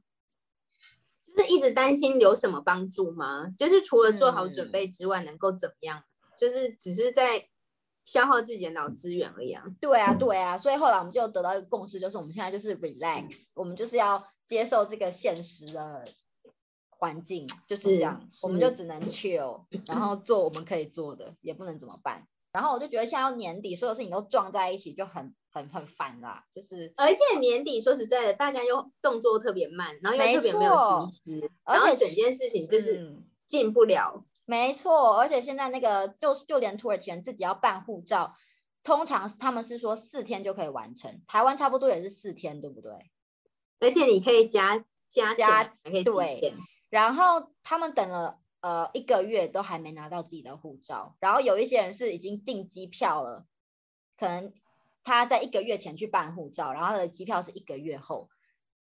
[1.39, 3.47] 就是一直担心有什么帮助吗？
[3.57, 6.03] 就是除了做好准嗯备之外，能够怎么样？
[6.37, 7.47] 就是只是在
[8.03, 9.63] 消耗自己的脑资源而已啊。
[9.79, 16.05] 对啊，对啊，所以后来我们就得到一个共识，就是我们现在就是 relax，我们就是要接受这个现实的
[16.89, 22.27] 环境，就是这样，我们就只能 chill，然后做我们可以做的，也不能怎么办。
[22.51, 34.25] 然后我就觉得现在要年底，所有事情都撞在一起，就很很很烦啦，就是而且年底说实在的，大家又动作特别慢，然后又特别没有心思，而且然后整件事情就是嗯进不了。
[34.45, 38.33] 没错，而且现在那个就就连土耳其人自己要办护照，
[38.83, 42.91] 通常他们是说四天就可以完成，台湾差不多也是四天，对不对？
[43.79, 45.71] 而且你可以加加加
[46.03, 46.55] 对。
[46.89, 53.45] 然后他们等了呃一个月都还没拿到自己的护照，然后有一些人是已经订机票了，
[54.17, 54.53] 可能
[55.03, 58.29] 他在一个月前去办护照，然后他的机票是一个月后，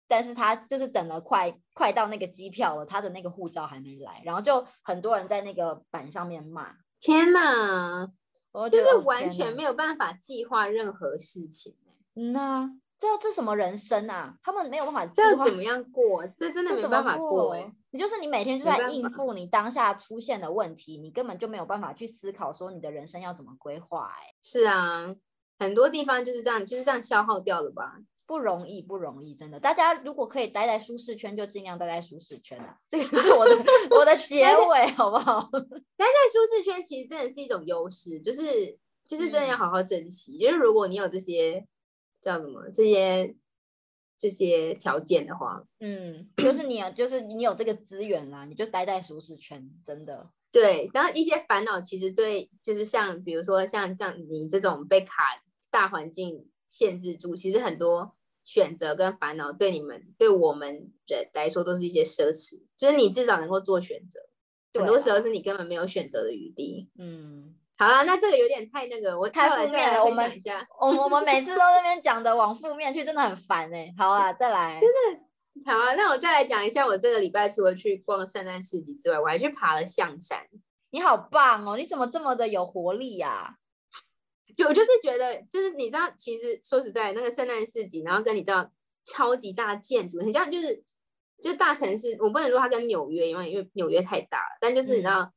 [0.08, 8.12] 但是他就是等了快快到那个机票了，他的那个护照还没来，然后就很多人在那个板上面骂，天哪，
[8.52, 9.56] 我就是完全有。
[9.56, 11.76] 没有办法计划任何事情。
[12.16, 12.70] 嗯呐、
[13.06, 14.36] 这这什么人生啊？
[14.44, 16.26] 他们没有办法这要怎么样过？
[16.38, 17.56] 这真的没办法过？
[17.92, 25.16] 你就是你每天就在应付你当下出现的问题，你根本就没有办法去思考说你的人生要怎么规划，哎，是啊，
[25.60, 27.98] 很多地方就是这样，就是这样消耗掉了吧？
[28.28, 29.60] 不容易，不容易，真的。
[29.60, 32.76] 大家如果可以待在舒适圈，就尽量待在舒适圈啊。
[32.90, 33.52] 这个是我的
[34.00, 35.42] 我的结尾，好不好？
[35.96, 40.40] 待在舒适圈其实真的是一种优势，就是就是真的要嗯好好珍惜。
[40.40, 41.64] 就是如果你有这些
[42.26, 43.36] 叫什么这些
[44.18, 50.32] 这些条件的话，嗯，就是你有，就是你有这个资源啦，你就待在舒适圈，真的。
[50.52, 64.22] 对，然后一些烦恼其实对，就是像比如说像像你这种被卡大环境限制住，其实很多选择跟烦恼对你们对我们人来说都是一些奢侈，就是你至少能够做选择，
[64.74, 66.90] 很多时候是你根本没有选择的余地。
[66.98, 70.66] 嗯，好了，那这个有点太那个，我太负面了我们一下。
[70.80, 74.80] 我们我们每次都在那边讲的往负面去，真的很烦哎、好啊，再来。
[74.80, 75.22] 真的
[75.66, 80.40] 好啊，那我再来讲一下，我这个礼拜除了去逛圣诞市集之外，我还去爬了象山。
[80.92, 81.76] 你好棒哦！
[81.76, 83.56] 你怎么这么的有活力呀、
[84.56, 88.70] 就我就是觉得，就是你知道，其实说实在，那个圣诞市集，然后跟你知道
[89.06, 90.82] 超级大建筑，很像就是
[91.42, 95.30] 就是大城市，我不能说它跟纽约，因为因为纽约太大了，但就是你知道，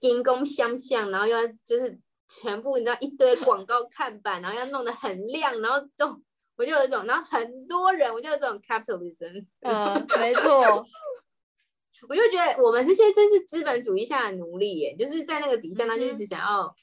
[0.00, 6.22] 金工相向，然后又要就是全部你知道一堆广告看板，然后要弄得很亮，然后这种
[6.56, 10.60] 我就有一种，然后很多人，我就有这种 capitalism，嗯，没错，
[12.08, 16.74] 我就觉得我们这些真是资本主义下的奴隶耶，就是在那个底下，他就一直想要、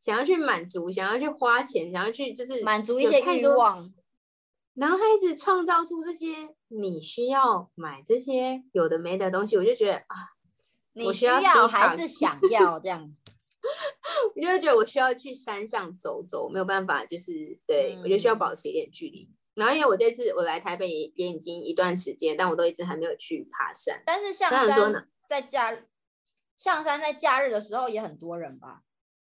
[0.00, 3.92] 想要去满足，想要去花钱，想要去就是满足一些欲望。
[4.74, 10.33] 然后他一直创造出这些你需要买这些有的没的东西，我就觉得啊，
[10.94, 13.14] 你需我需要要还是想 要这样？
[14.34, 19.30] 我就会觉得我需要去山上走走，没有办法，就是对、我就需要嗯保持一点距离。
[19.54, 24.02] 然后因为我这次我来台北也也已经一段时间，但我都一直还没有去爬山。
[24.04, 25.78] 但是象那你说呢山在假，
[26.56, 28.82] 象山在假日的时候也很多人吧？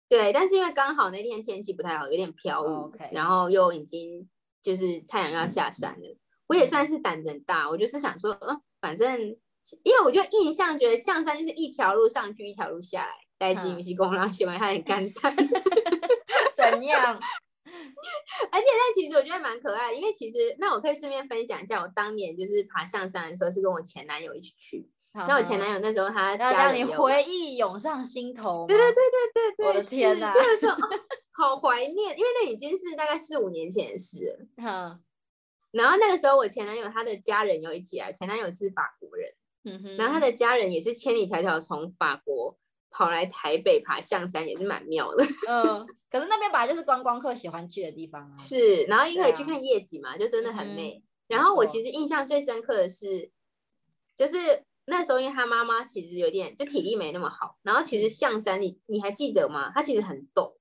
[0.09, 4.29] 对，但是因为刚好那天天气不太好，有点飘雨然后又已经
[4.63, 9.37] 就是太阳要下山了，我也算是胆子很大，我就是想说，嗯，反正
[9.83, 15.35] 因为我就印象觉得象山就是一条路上去，一条路下来，待机嗯米西公，然后喜欢它很干 淡，
[16.57, 17.19] 怎样？
[18.53, 28.67] 而且那其实我觉得蛮可爱的，因为其实那我可以顺便分享一下，我当年就是爬象山的时候是跟我前男友一起去，那我前男友友那时候他 要让你回忆涌上心头。
[28.69, 29.01] 对对对
[29.33, 30.89] 对对，我的是天哪就是这种、哦
[31.37, 34.47] 好怀念，因为那已经是大概四五年前的事了。
[34.59, 35.01] 嗯
[35.73, 39.29] 然后那个时候，我前男友他的家人有一起来，前男友是法国人，
[39.65, 42.57] 嗯哼，然后他的家人也是千里迢迢从法国
[42.91, 45.25] 跑来台北爬象山，也是蛮妙的。
[45.49, 48.37] 嗯，可是那边本来就是观光客喜欢去的地方啊。
[48.37, 51.03] 是，然后因为去看夜景嘛，就真的很美。
[51.27, 53.31] 然后我其实印象最深刻的是，
[54.15, 59.73] 就是那时候因为他妈妈其实有点就体力没那么好，然后其实象山你你还记得吗？
[59.75, 60.55] 它其实很陡，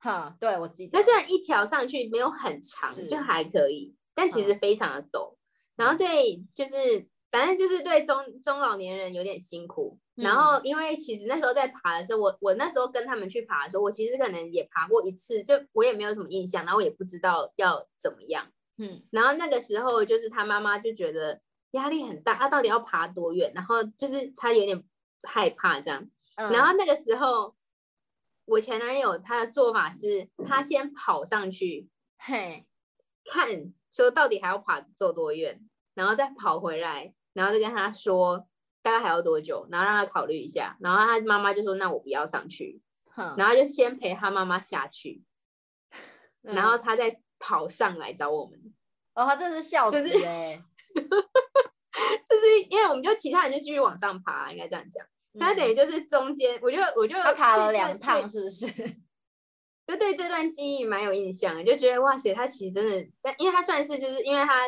[0.00, 0.98] 哈，对我记得。
[0.98, 5.36] 那虽然一条上去没有很长，就还可以，但其实嗯非常的陡。
[5.76, 9.98] 然后对，就是反正就是对中中老年人有点辛苦。
[10.14, 18.46] 然嗯后因为其实那时候在爬的时候，我我那时候跟他们去爬的时候，我其实可能也爬过一次，就我也没有什么印象，然后我也不知道要怎么样。
[18.78, 21.40] 嗯然后那个时候就是他妈妈就觉得
[21.72, 23.52] 压力很大，他到底要爬多远？
[23.54, 24.84] 然后就是他有点
[25.22, 26.08] 害怕这样。
[26.36, 27.54] 嗯，然后那个时候，
[28.44, 32.66] 我前男友他的做法是，他先跑上去嘿，
[33.24, 35.60] 看，说到底还要爬走多远，
[35.94, 38.44] 然后再跑回来，然后就跟他说
[38.82, 40.76] 大概还要多久，然后让他考虑一下。
[40.80, 42.82] 然后他妈妈就说：“那我不要上去。”
[43.14, 45.22] 哼，然后就先陪他妈妈下去，
[46.42, 48.60] 然后嗯他再跑上来找我们。
[49.14, 50.60] 哦，他真是笑死就是哎，
[50.94, 51.00] 就
[52.38, 55.06] 是因为我们就其他人就继续往上爬，应该这样讲。
[55.38, 58.66] 他等于嗯就是中间，我就我就他爬了这两趟，是不是？
[59.86, 64.64] 就对这段记忆蛮有印象的，就觉得哇塞，他其实真的，但因为他算是就是因为他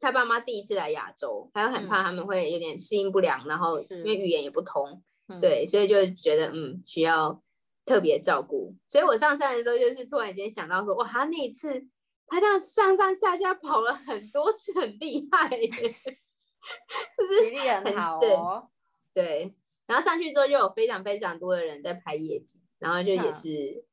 [0.00, 7.42] 他爸妈第一次来亚洲，他又很怕他们会有点适应不良，然后因为语言也不通，嗯，对，所以就觉得嗯需要
[7.84, 8.74] 特别照顾。
[8.88, 11.86] 所以我上山的时候，就是突然间想到说，哇，他那一次
[12.26, 18.68] 他这样上上下下跑了很多次，很厉害耶，就是体力很好哦。
[19.12, 19.54] 对，
[19.86, 23.84] 然后上去之后就有非常非常多的人在拍夜景，然后就也嗯是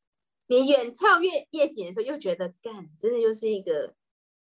[0.48, 3.94] 你远眺夜夜景的时候，又觉得干，真的就是一个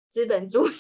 [0.08, 0.70] 资本主义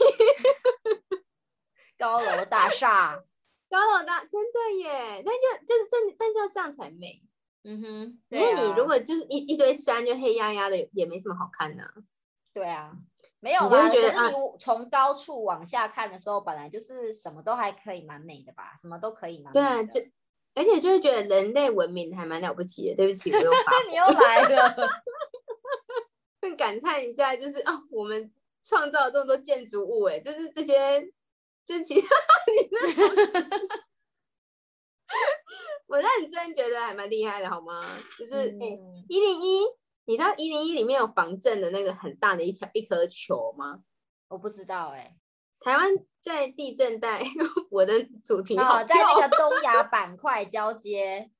[2.00, 3.22] 高楼大厦，
[3.70, 5.22] 高楼大，真的耶。
[5.24, 7.22] 但就就是真，但是要这样才美，
[7.62, 8.60] 嗯哼，因为啊。
[8.62, 11.84] 你如果就是一一堆山就黑压压的，也没什么好看的。
[11.84, 11.92] 啊、
[12.54, 12.92] 对啊，
[13.38, 13.90] 没有你就会。
[13.90, 20.00] 觉得你从高处往下看的时候，本来就是什么都还可以蛮美的吧，什么都可以蛮对啊，就
[20.54, 22.96] 而且就会觉得人类文明还蛮了不起的。
[22.96, 24.76] 对不起， 我又发你又来了，
[26.40, 28.32] 更感叹一下，就是哦，我们
[28.64, 31.12] 创造了这么多建筑物，哎，就是这些，
[31.64, 32.08] 就是其他
[32.52, 33.42] 你那
[35.86, 37.98] 我认真觉得还蛮厉害的，好吗？
[38.18, 38.48] 就是
[39.08, 39.62] 一零一，
[40.04, 43.80] 你知道一零一里面有防震的那个很大的一条一颗球吗？
[44.28, 45.16] 我不知道哎、
[45.60, 45.90] 台湾
[46.20, 47.24] 在地震带，
[47.70, 49.50] 我的主题好哦，在那个东。
[49.64, 51.30] 亚板块交接，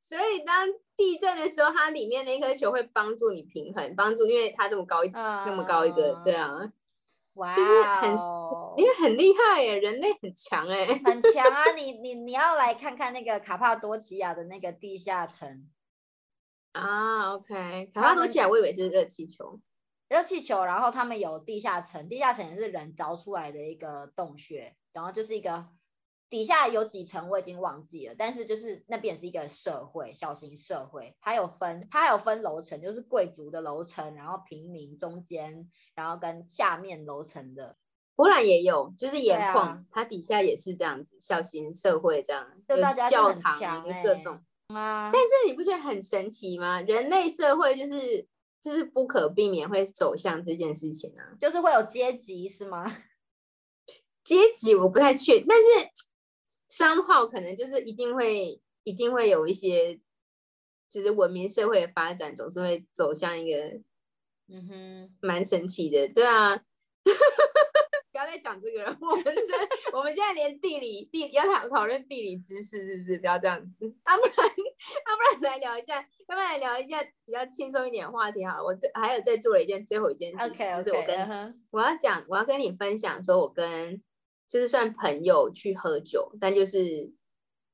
[0.00, 0.66] 所以当
[0.96, 6.72] 地震的时候，它里面那颗球会帮助你平衡，帮助，因为它这么高一、那么高一个，对啊，
[7.40, 10.86] 啊，哇就是很哦，因为很厉害耶，人类很强哎。
[11.04, 11.72] 很强啊！
[11.76, 15.68] 你你你要来看看那个卡帕多奇亚的那个地下城
[16.72, 19.60] 啊，OK，卡帕多奇亚，我以为是热气球。
[20.08, 25.66] 热气球，然后他们有地下城，地下城也是人凿出来的一个洞穴，然后就是一个
[26.34, 37.76] 底下有几层我已经忘记了，但是就是那边也是一个社会，小型社会，它有分它还有分楼层，就是贵族的楼层，然后平民中间，然后跟下面楼层的，
[38.16, 44.40] 波兰也有，就是盐对啊矿，它底下也是这样子，小型社会这样，有就大家就很教堂各种。
[44.74, 46.80] 啊，但是你不觉得很神奇吗？
[46.80, 48.26] 人类社会就是
[48.60, 51.38] 就是不可避免会走向这件事情啊。
[51.38, 52.84] 就是会有阶级是吗？
[54.24, 55.64] 阶级我不太确，但是
[56.76, 60.00] 商号可能就是一定会一定会有一些，
[60.90, 63.80] 就是文明社会的发展总是会走向一个
[64.48, 66.60] 嗯哼，蛮神奇的，对啊。
[68.10, 73.18] 不要再讲这个了，我们这我们现在连地理地要讨讨论地理知识是不是？
[73.18, 75.96] 不要这样子，啊不然啊不然来聊一下，
[76.28, 78.64] 要不然来聊一下比较轻松一点的话题好了。
[78.64, 84.00] 我这还有在做了一件最后一件事情就是我跟我要讲，我要跟你分享，说我跟
[84.48, 87.12] 就是算朋友去喝酒，但就是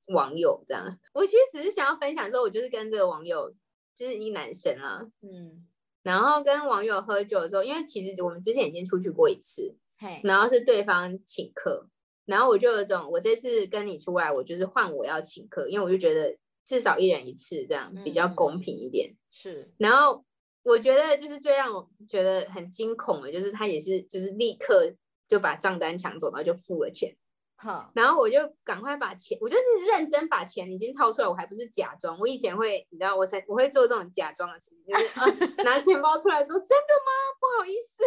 [0.09, 0.99] 网友这样。
[1.13, 3.53] 我其实只是想要分享说，我就是跟这个网友，
[3.95, 5.67] 就是一男生啊，嗯，
[6.03, 11.89] 然后跟网友喝酒的时候，因为其实我们之前已经出去过一次，嘿，然后是对方请客，
[12.25, 19.15] 然后我就有种，我这次跟你出来，我就是换我要请客，因为我就觉得至少一人一次这样比较公平一点。
[19.31, 20.25] 是，然后
[20.63, 24.93] 我觉得就是最让我觉得很惊恐的，就是他也是就是立刻
[25.31, 27.17] 就把账单抢走，然后就付了钱，
[27.55, 32.19] 好，然后我就赶快把钱，我就是认真把钱已经掏出来，我还不是假装。
[32.19, 35.25] 我以前会，你知道，我才我会做这种假装的事情，就是啊
[35.63, 37.13] 拿钱包出来说真的吗？
[37.39, 38.03] 不好意思，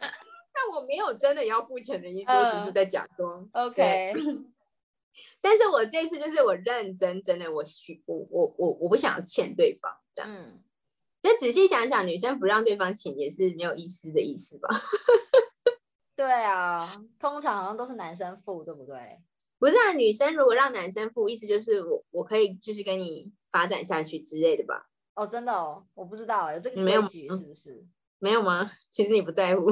[0.52, 3.48] 但我没有真的要付钱的意思，我只是嗯在假装。
[3.52, 4.12] OK，
[5.40, 10.34] 但是我这次就是我认真，真的我许我我我我不想要欠对方这样。
[10.34, 10.60] 嗯，
[11.22, 14.68] 就仔细想想，女生不让对方请也是没有意思的意思吧？
[16.20, 18.94] 对啊，通常好像都是男生付，对不对？
[19.58, 24.86] 不是啊，女生如果让男生付，意思就是我我可以继续跟你发展下去之类的吧？
[25.14, 27.82] 哦，真的哦，我不知道有这个规矩是不是？
[28.20, 28.70] 没有吗？
[28.90, 29.64] 其实你不在乎，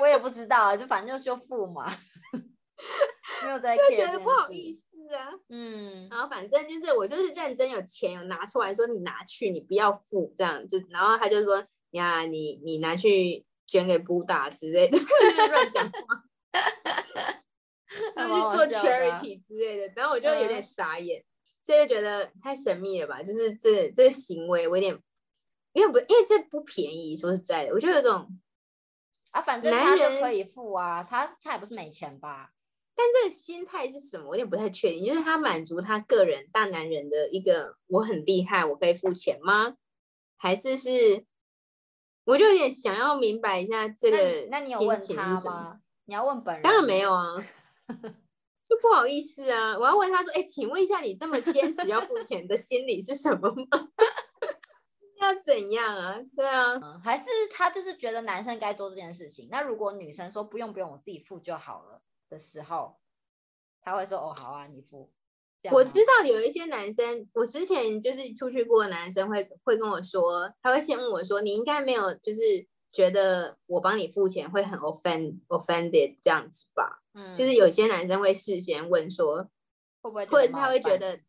[0.00, 1.84] 我也不知道啊，就反正就就付嘛，
[3.44, 4.72] 没有在觉得不好意。
[4.72, 4.86] 思
[5.16, 5.30] 啊。
[5.48, 16.24] 嗯，然后反正就是我就是认真有钱有拿出来说你拿去，你不要付这样就，然后他就说呀你你拿去捐给布达之类的，就 是乱讲话，
[18.16, 21.22] 就是去做 charity 之类的，然后我就有点嗯傻眼，
[21.62, 24.98] 所以就觉得太神秘了吧，就是这这个行为我有点，
[25.74, 28.40] 因为不因为这不便宜，说实在的，我就有种，
[29.30, 32.52] 啊，反正男他就人可以付啊，他他也不是没钱吧？
[32.96, 39.76] 但这个心态是什么，我有点不太确定，就是他满足他个人大男人的一个我很厉害，我可以付钱吗？
[40.36, 41.24] 还是是，
[42.28, 45.50] 我就有点想要明白一下这那个你那你有问他？
[45.50, 45.80] 吗？
[46.04, 46.62] 你要问本人？
[46.62, 47.10] 当然没有。
[47.10, 47.24] 啊，
[48.68, 53.88] 就不好意思啊，我要问他说，哎，请问一下，你这么坚持要付钱的心理是什么吗？
[55.22, 56.20] 要怎样啊？
[56.36, 59.48] 对啊，嗯，还是他就是觉得男生该做这件事情。
[59.50, 62.98] 那如果女生说不用不用，我自己付就好了的时候，
[63.80, 65.10] 他会说哦好啊，你付。
[65.72, 77.02] 我知道有一些男生，我之前就是出去过的男生会会跟我说，他会先问我说，你应该没有就是觉得我帮你付钱会很 offend offended 这样子吧？
[77.14, 79.48] 嗯，就是有些男生会事先问说，
[80.00, 81.20] 会不会，或者是他会觉，得，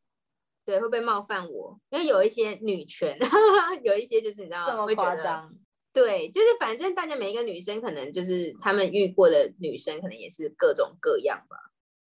[0.63, 1.79] 对，会不会冒犯我？
[1.89, 3.17] 因为有一些女权，
[3.83, 5.53] 有一些就是你知道这么会觉得，夸张？
[5.91, 11.57] 对，就是反正大家每一个女生可能就是他们遇过的女生可能也是各种各样吧，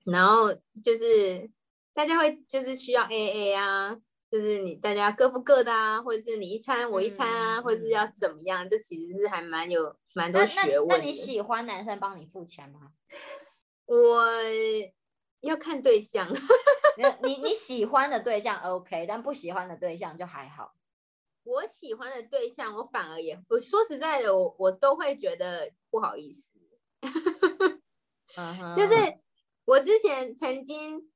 [0.05, 1.51] 然后就是
[1.95, 3.97] 大家会就是需要 A A 啊，
[4.31, 11.07] 就是你大家各付各的啊，或者是你一餐我一餐啊，嗯或者是要怎么样，这其实是还蛮有蛮多那学那那问的。
[11.07, 12.93] 你喜欢男生帮你付钱吗？
[13.87, 14.27] 我
[15.41, 16.33] 要看对象。
[16.97, 20.75] 你你你喜欢的对象 OK，但不喜欢的对象就还好。
[21.45, 26.53] 我喜欢的对象，我反而也，我说实在的，我我都会觉得不好意思。
[28.77, 28.95] 就是
[29.65, 31.12] 我之前曾经，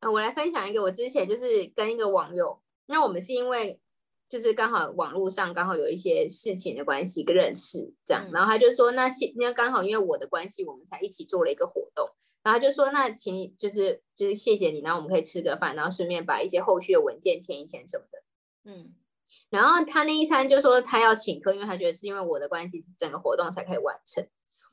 [0.00, 3.80] 呃，我来分享一个，我之前就是跟一个网友，那我们是因为
[4.28, 12.08] 就是刚好网络上刚好有一些事情的关系认识，这样，嗯然后他就说，那现那刚好因为我的关系，我们才一起做了一个活动。
[12.42, 18.70] 然后他就说，那请你就是就是谢谢你，然后我们可以吃个饭，然后顺便把一些后续的文件签一签什么的。
[18.70, 18.94] 嗯
[19.50, 24.24] 然后他那一餐就说他要请客，因为他觉得是因为我的关系，整个活动才可以完成。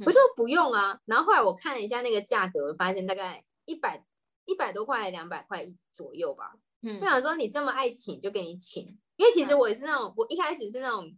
[0.06, 1.00] 我说不用啊。
[1.06, 4.04] 然后后来我看了一下那个价格，我发现大概一百
[4.46, 6.54] 一百多块，两百块左右吧。
[6.82, 8.86] 嗯我想说你这么爱请，就给你请。
[9.16, 11.16] 因为其实嗯我也是那种，我一开始是那种，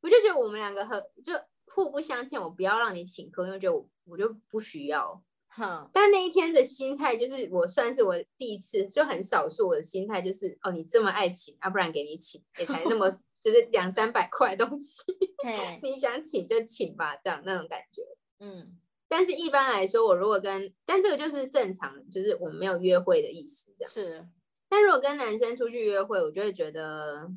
[0.00, 1.32] 我就觉得我们两个很就
[1.74, 5.22] 互不相欠，我不要让你请客，因为觉得我我就不需要。
[5.48, 9.66] 哼，但那一天的心态就是，我算是我第一次，就很少数。
[9.68, 13.10] 我的心态就是，哦，你这么爱请，要、不然给你请，也才那么
[13.40, 15.02] 就是两三百块的东西，
[15.82, 18.02] 你想请就请吧，这样那种感觉。
[18.40, 18.78] 嗯
[19.08, 23.92] 但是一般来说，我如果跟，但这个就是正常，就是我们没有约会的意思这样。
[23.92, 24.28] 是，
[24.68, 27.30] 但如果跟男生出去约会，我就会觉得，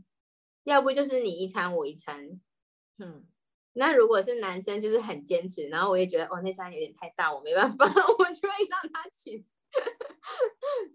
[0.65, 2.41] 要不就是你一餐我一餐。
[2.97, 3.25] 嗯
[3.73, 7.85] 那如果是男生，就是很坚持，然后我也觉得，哦，那餐有点太大，我没办法，
[8.19, 9.45] 我就会让他请。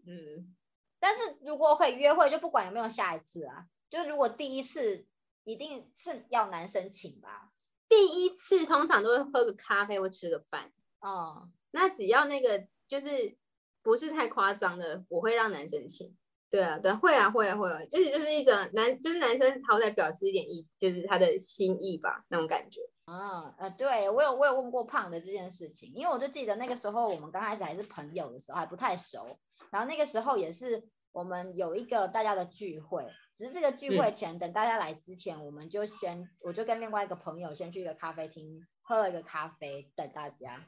[0.06, 0.54] 嗯。
[1.00, 3.66] 但是如果可以约会，就不管有没有下一次啊。
[3.88, 5.06] 就如果第一次
[5.44, 7.50] 一定是要男生请吧。
[7.88, 13.36] 第一次通常都会喝个咖啡或吃个饭，哦，那只要那个就是
[13.82, 16.16] 不是太夸张的，我会让男生请。
[16.48, 22.80] 对啊，对，会啊，会啊，会啊，就是就是一种男，就是男生好歹表示一点意，就是他的心意吧，那种感觉。
[23.06, 29.38] 嗯呃，对我有我有问过胖的这件事情，因为我就记得那个时候我们刚开始还是朋友的时候还不太熟，
[29.70, 40.62] 然后那个时候也是我们有一个大家的聚会，只是这个聚会前、等大家来之前，我们就先我就跟另外一个朋友先去一个咖啡厅喝了一个咖啡等大家，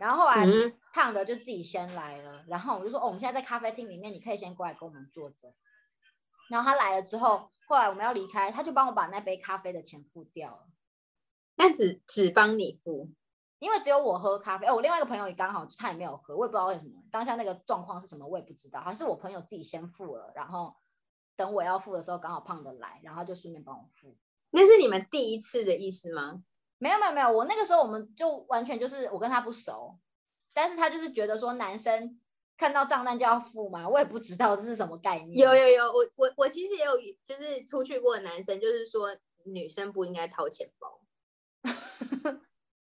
[0.00, 0.76] 然后后来嗯。
[0.92, 5.54] 胖的就自己先来了，然后我就说哦我们现在在咖啡厅里面，你可以先过来跟我们坐着，
[6.50, 10.66] 然后他来了之后，后来我们要离开，他就帮我把那杯咖啡的钱付掉了。
[11.54, 13.10] 那只只帮你付，
[13.58, 20.76] 因为只有我喝咖啡，哦，我另外一个朋友也刚好他也没有喝，我也不知道为什么，当下那个状况是什么我也不知道，还是我朋友自己先付了，然后
[21.36, 24.16] 等我要付的时候刚好胖的来，然后就顺便帮我付。
[24.50, 26.42] 那是你们第一次的意思吗？
[26.78, 29.98] 没有没有没有，我那个时候我们就完全就是我跟他不熟，
[30.54, 32.20] 但是他就是觉得说男生
[32.56, 35.36] 看到账单就要付嘛，我也不知道这是什么概念。
[35.36, 36.92] 有有有，我我我其实也有，
[37.24, 39.08] 就是出去过的男生，就是说
[39.44, 41.00] 女生不应该掏钱包。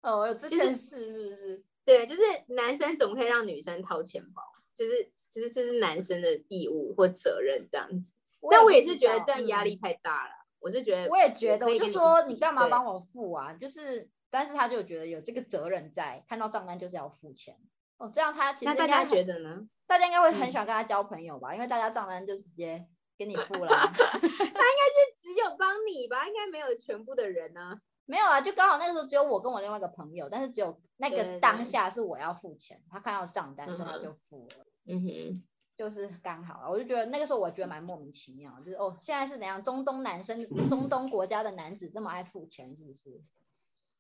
[0.04, 1.64] 哦，有这件事是不是？
[1.84, 4.44] 对，就是男生总可以让女生掏钱包，
[4.76, 8.14] 就是就是这是男生的义务或责任这样子。
[8.52, 13.00] 但我也是觉得这样压力太大了，我是觉得我也觉得，我就说你干嘛帮我？
[13.00, 13.54] 付啊？
[13.54, 17.58] 就是，但是他就觉得有这个责任在，看到账单就是要付钱。
[17.98, 19.66] 哦，这样他其实那大家觉得呢？
[19.88, 21.54] 大家应该会很嗯喜欢跟他交朋友吧？
[21.54, 22.86] 因为大家账单就直接
[23.18, 23.68] 给你付了。
[23.70, 34.66] 他应该是只有帮你吧，应该没有全部的人呢、没有啊，就刚好那个时候只有我跟我另外一个朋友，但是只有那个当下是我要付钱，他看到账单，所以就付了。
[34.86, 35.44] 嗯哼，
[35.78, 39.64] 就是刚好啊，我就觉得那个时候我觉得蛮莫名其妙，就是哦，现在是怎样？
[39.64, 43.22] 中东男生、中东国家的男子这么爱付钱，是不是？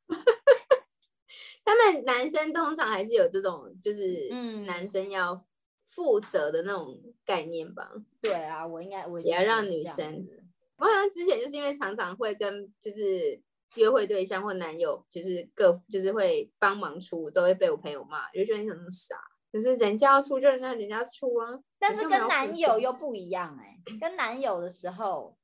[1.65, 5.45] 他们男生通常还是有这种，就是嗯男生要
[5.85, 7.89] 负责的那种概念吧。
[8.21, 10.27] 对啊，我应该我也要让女生
[10.75, 13.41] 我好像之前就是因为常常会跟就是
[13.75, 19.15] 约会对象或男友，就是各就是会帮忙出，都会被我朋友骂，就觉得你怎么那么傻，
[19.51, 21.59] 可是人家要出就让人家出啊。
[21.79, 25.37] 但是跟男友又不一样哎、跟男友的时候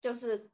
[0.00, 0.48] 就是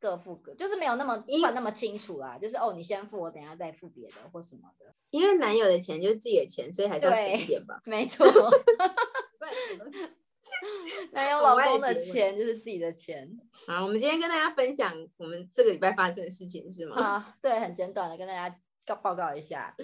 [0.00, 4.94] 各付各，就是没有那么因算那么清楚啊，就是哦，你先付，我等下再付别的或什么的。
[5.10, 7.80] 因为男友的钱就是自己的钱，所以还是要省一点吧。
[7.84, 8.26] 没错
[11.12, 13.28] 男友老公的钱就是自己的钱
[13.66, 16.96] 好，我们今天跟大家分享我们这个礼拜发生的事情是吗？
[16.96, 19.74] 啊，对，很简短的跟大家告报告一下。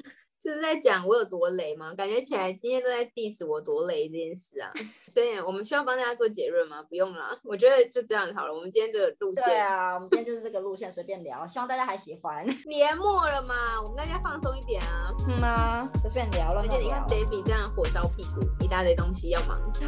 [0.43, 1.95] 就是在讲我有多雷吗？
[1.95, 4.69] 感觉起来今天都在 diss 我多雷这件事啊。
[5.07, 6.83] 所以我们需要帮大家做结论吗？
[6.89, 8.53] 不用啦，我觉得就这样好了。
[8.53, 12.45] 我们今天这个路线对啊，我们今天就是这个路线随便聊，希望大家还喜欢。
[12.67, 15.15] 年末了嘛，我们大家放松一点啊。
[15.29, 16.63] 嗯啊，随便聊了。
[16.63, 19.61] 而且你看 David 这样火烧屁股，一大堆东西要忙。
[19.75, 19.87] 对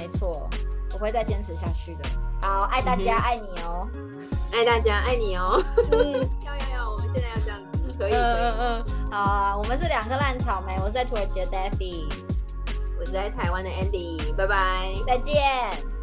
[0.00, 0.48] 没错，
[0.94, 2.04] 我会再坚持下去的。
[2.40, 3.88] 好，爱大家，嗯爱你哦。
[4.52, 5.60] 爱大家，爱你哦。
[5.90, 6.12] 嗯
[6.44, 6.95] 要要要，
[7.98, 8.20] 可以可以。
[8.58, 12.04] 嗯，好啊，我们是两颗烂草莓，我是在土耳其的 Daffy，
[12.98, 14.92] 我是在台湾的 Andy，拜拜。
[15.06, 15.95] 再见。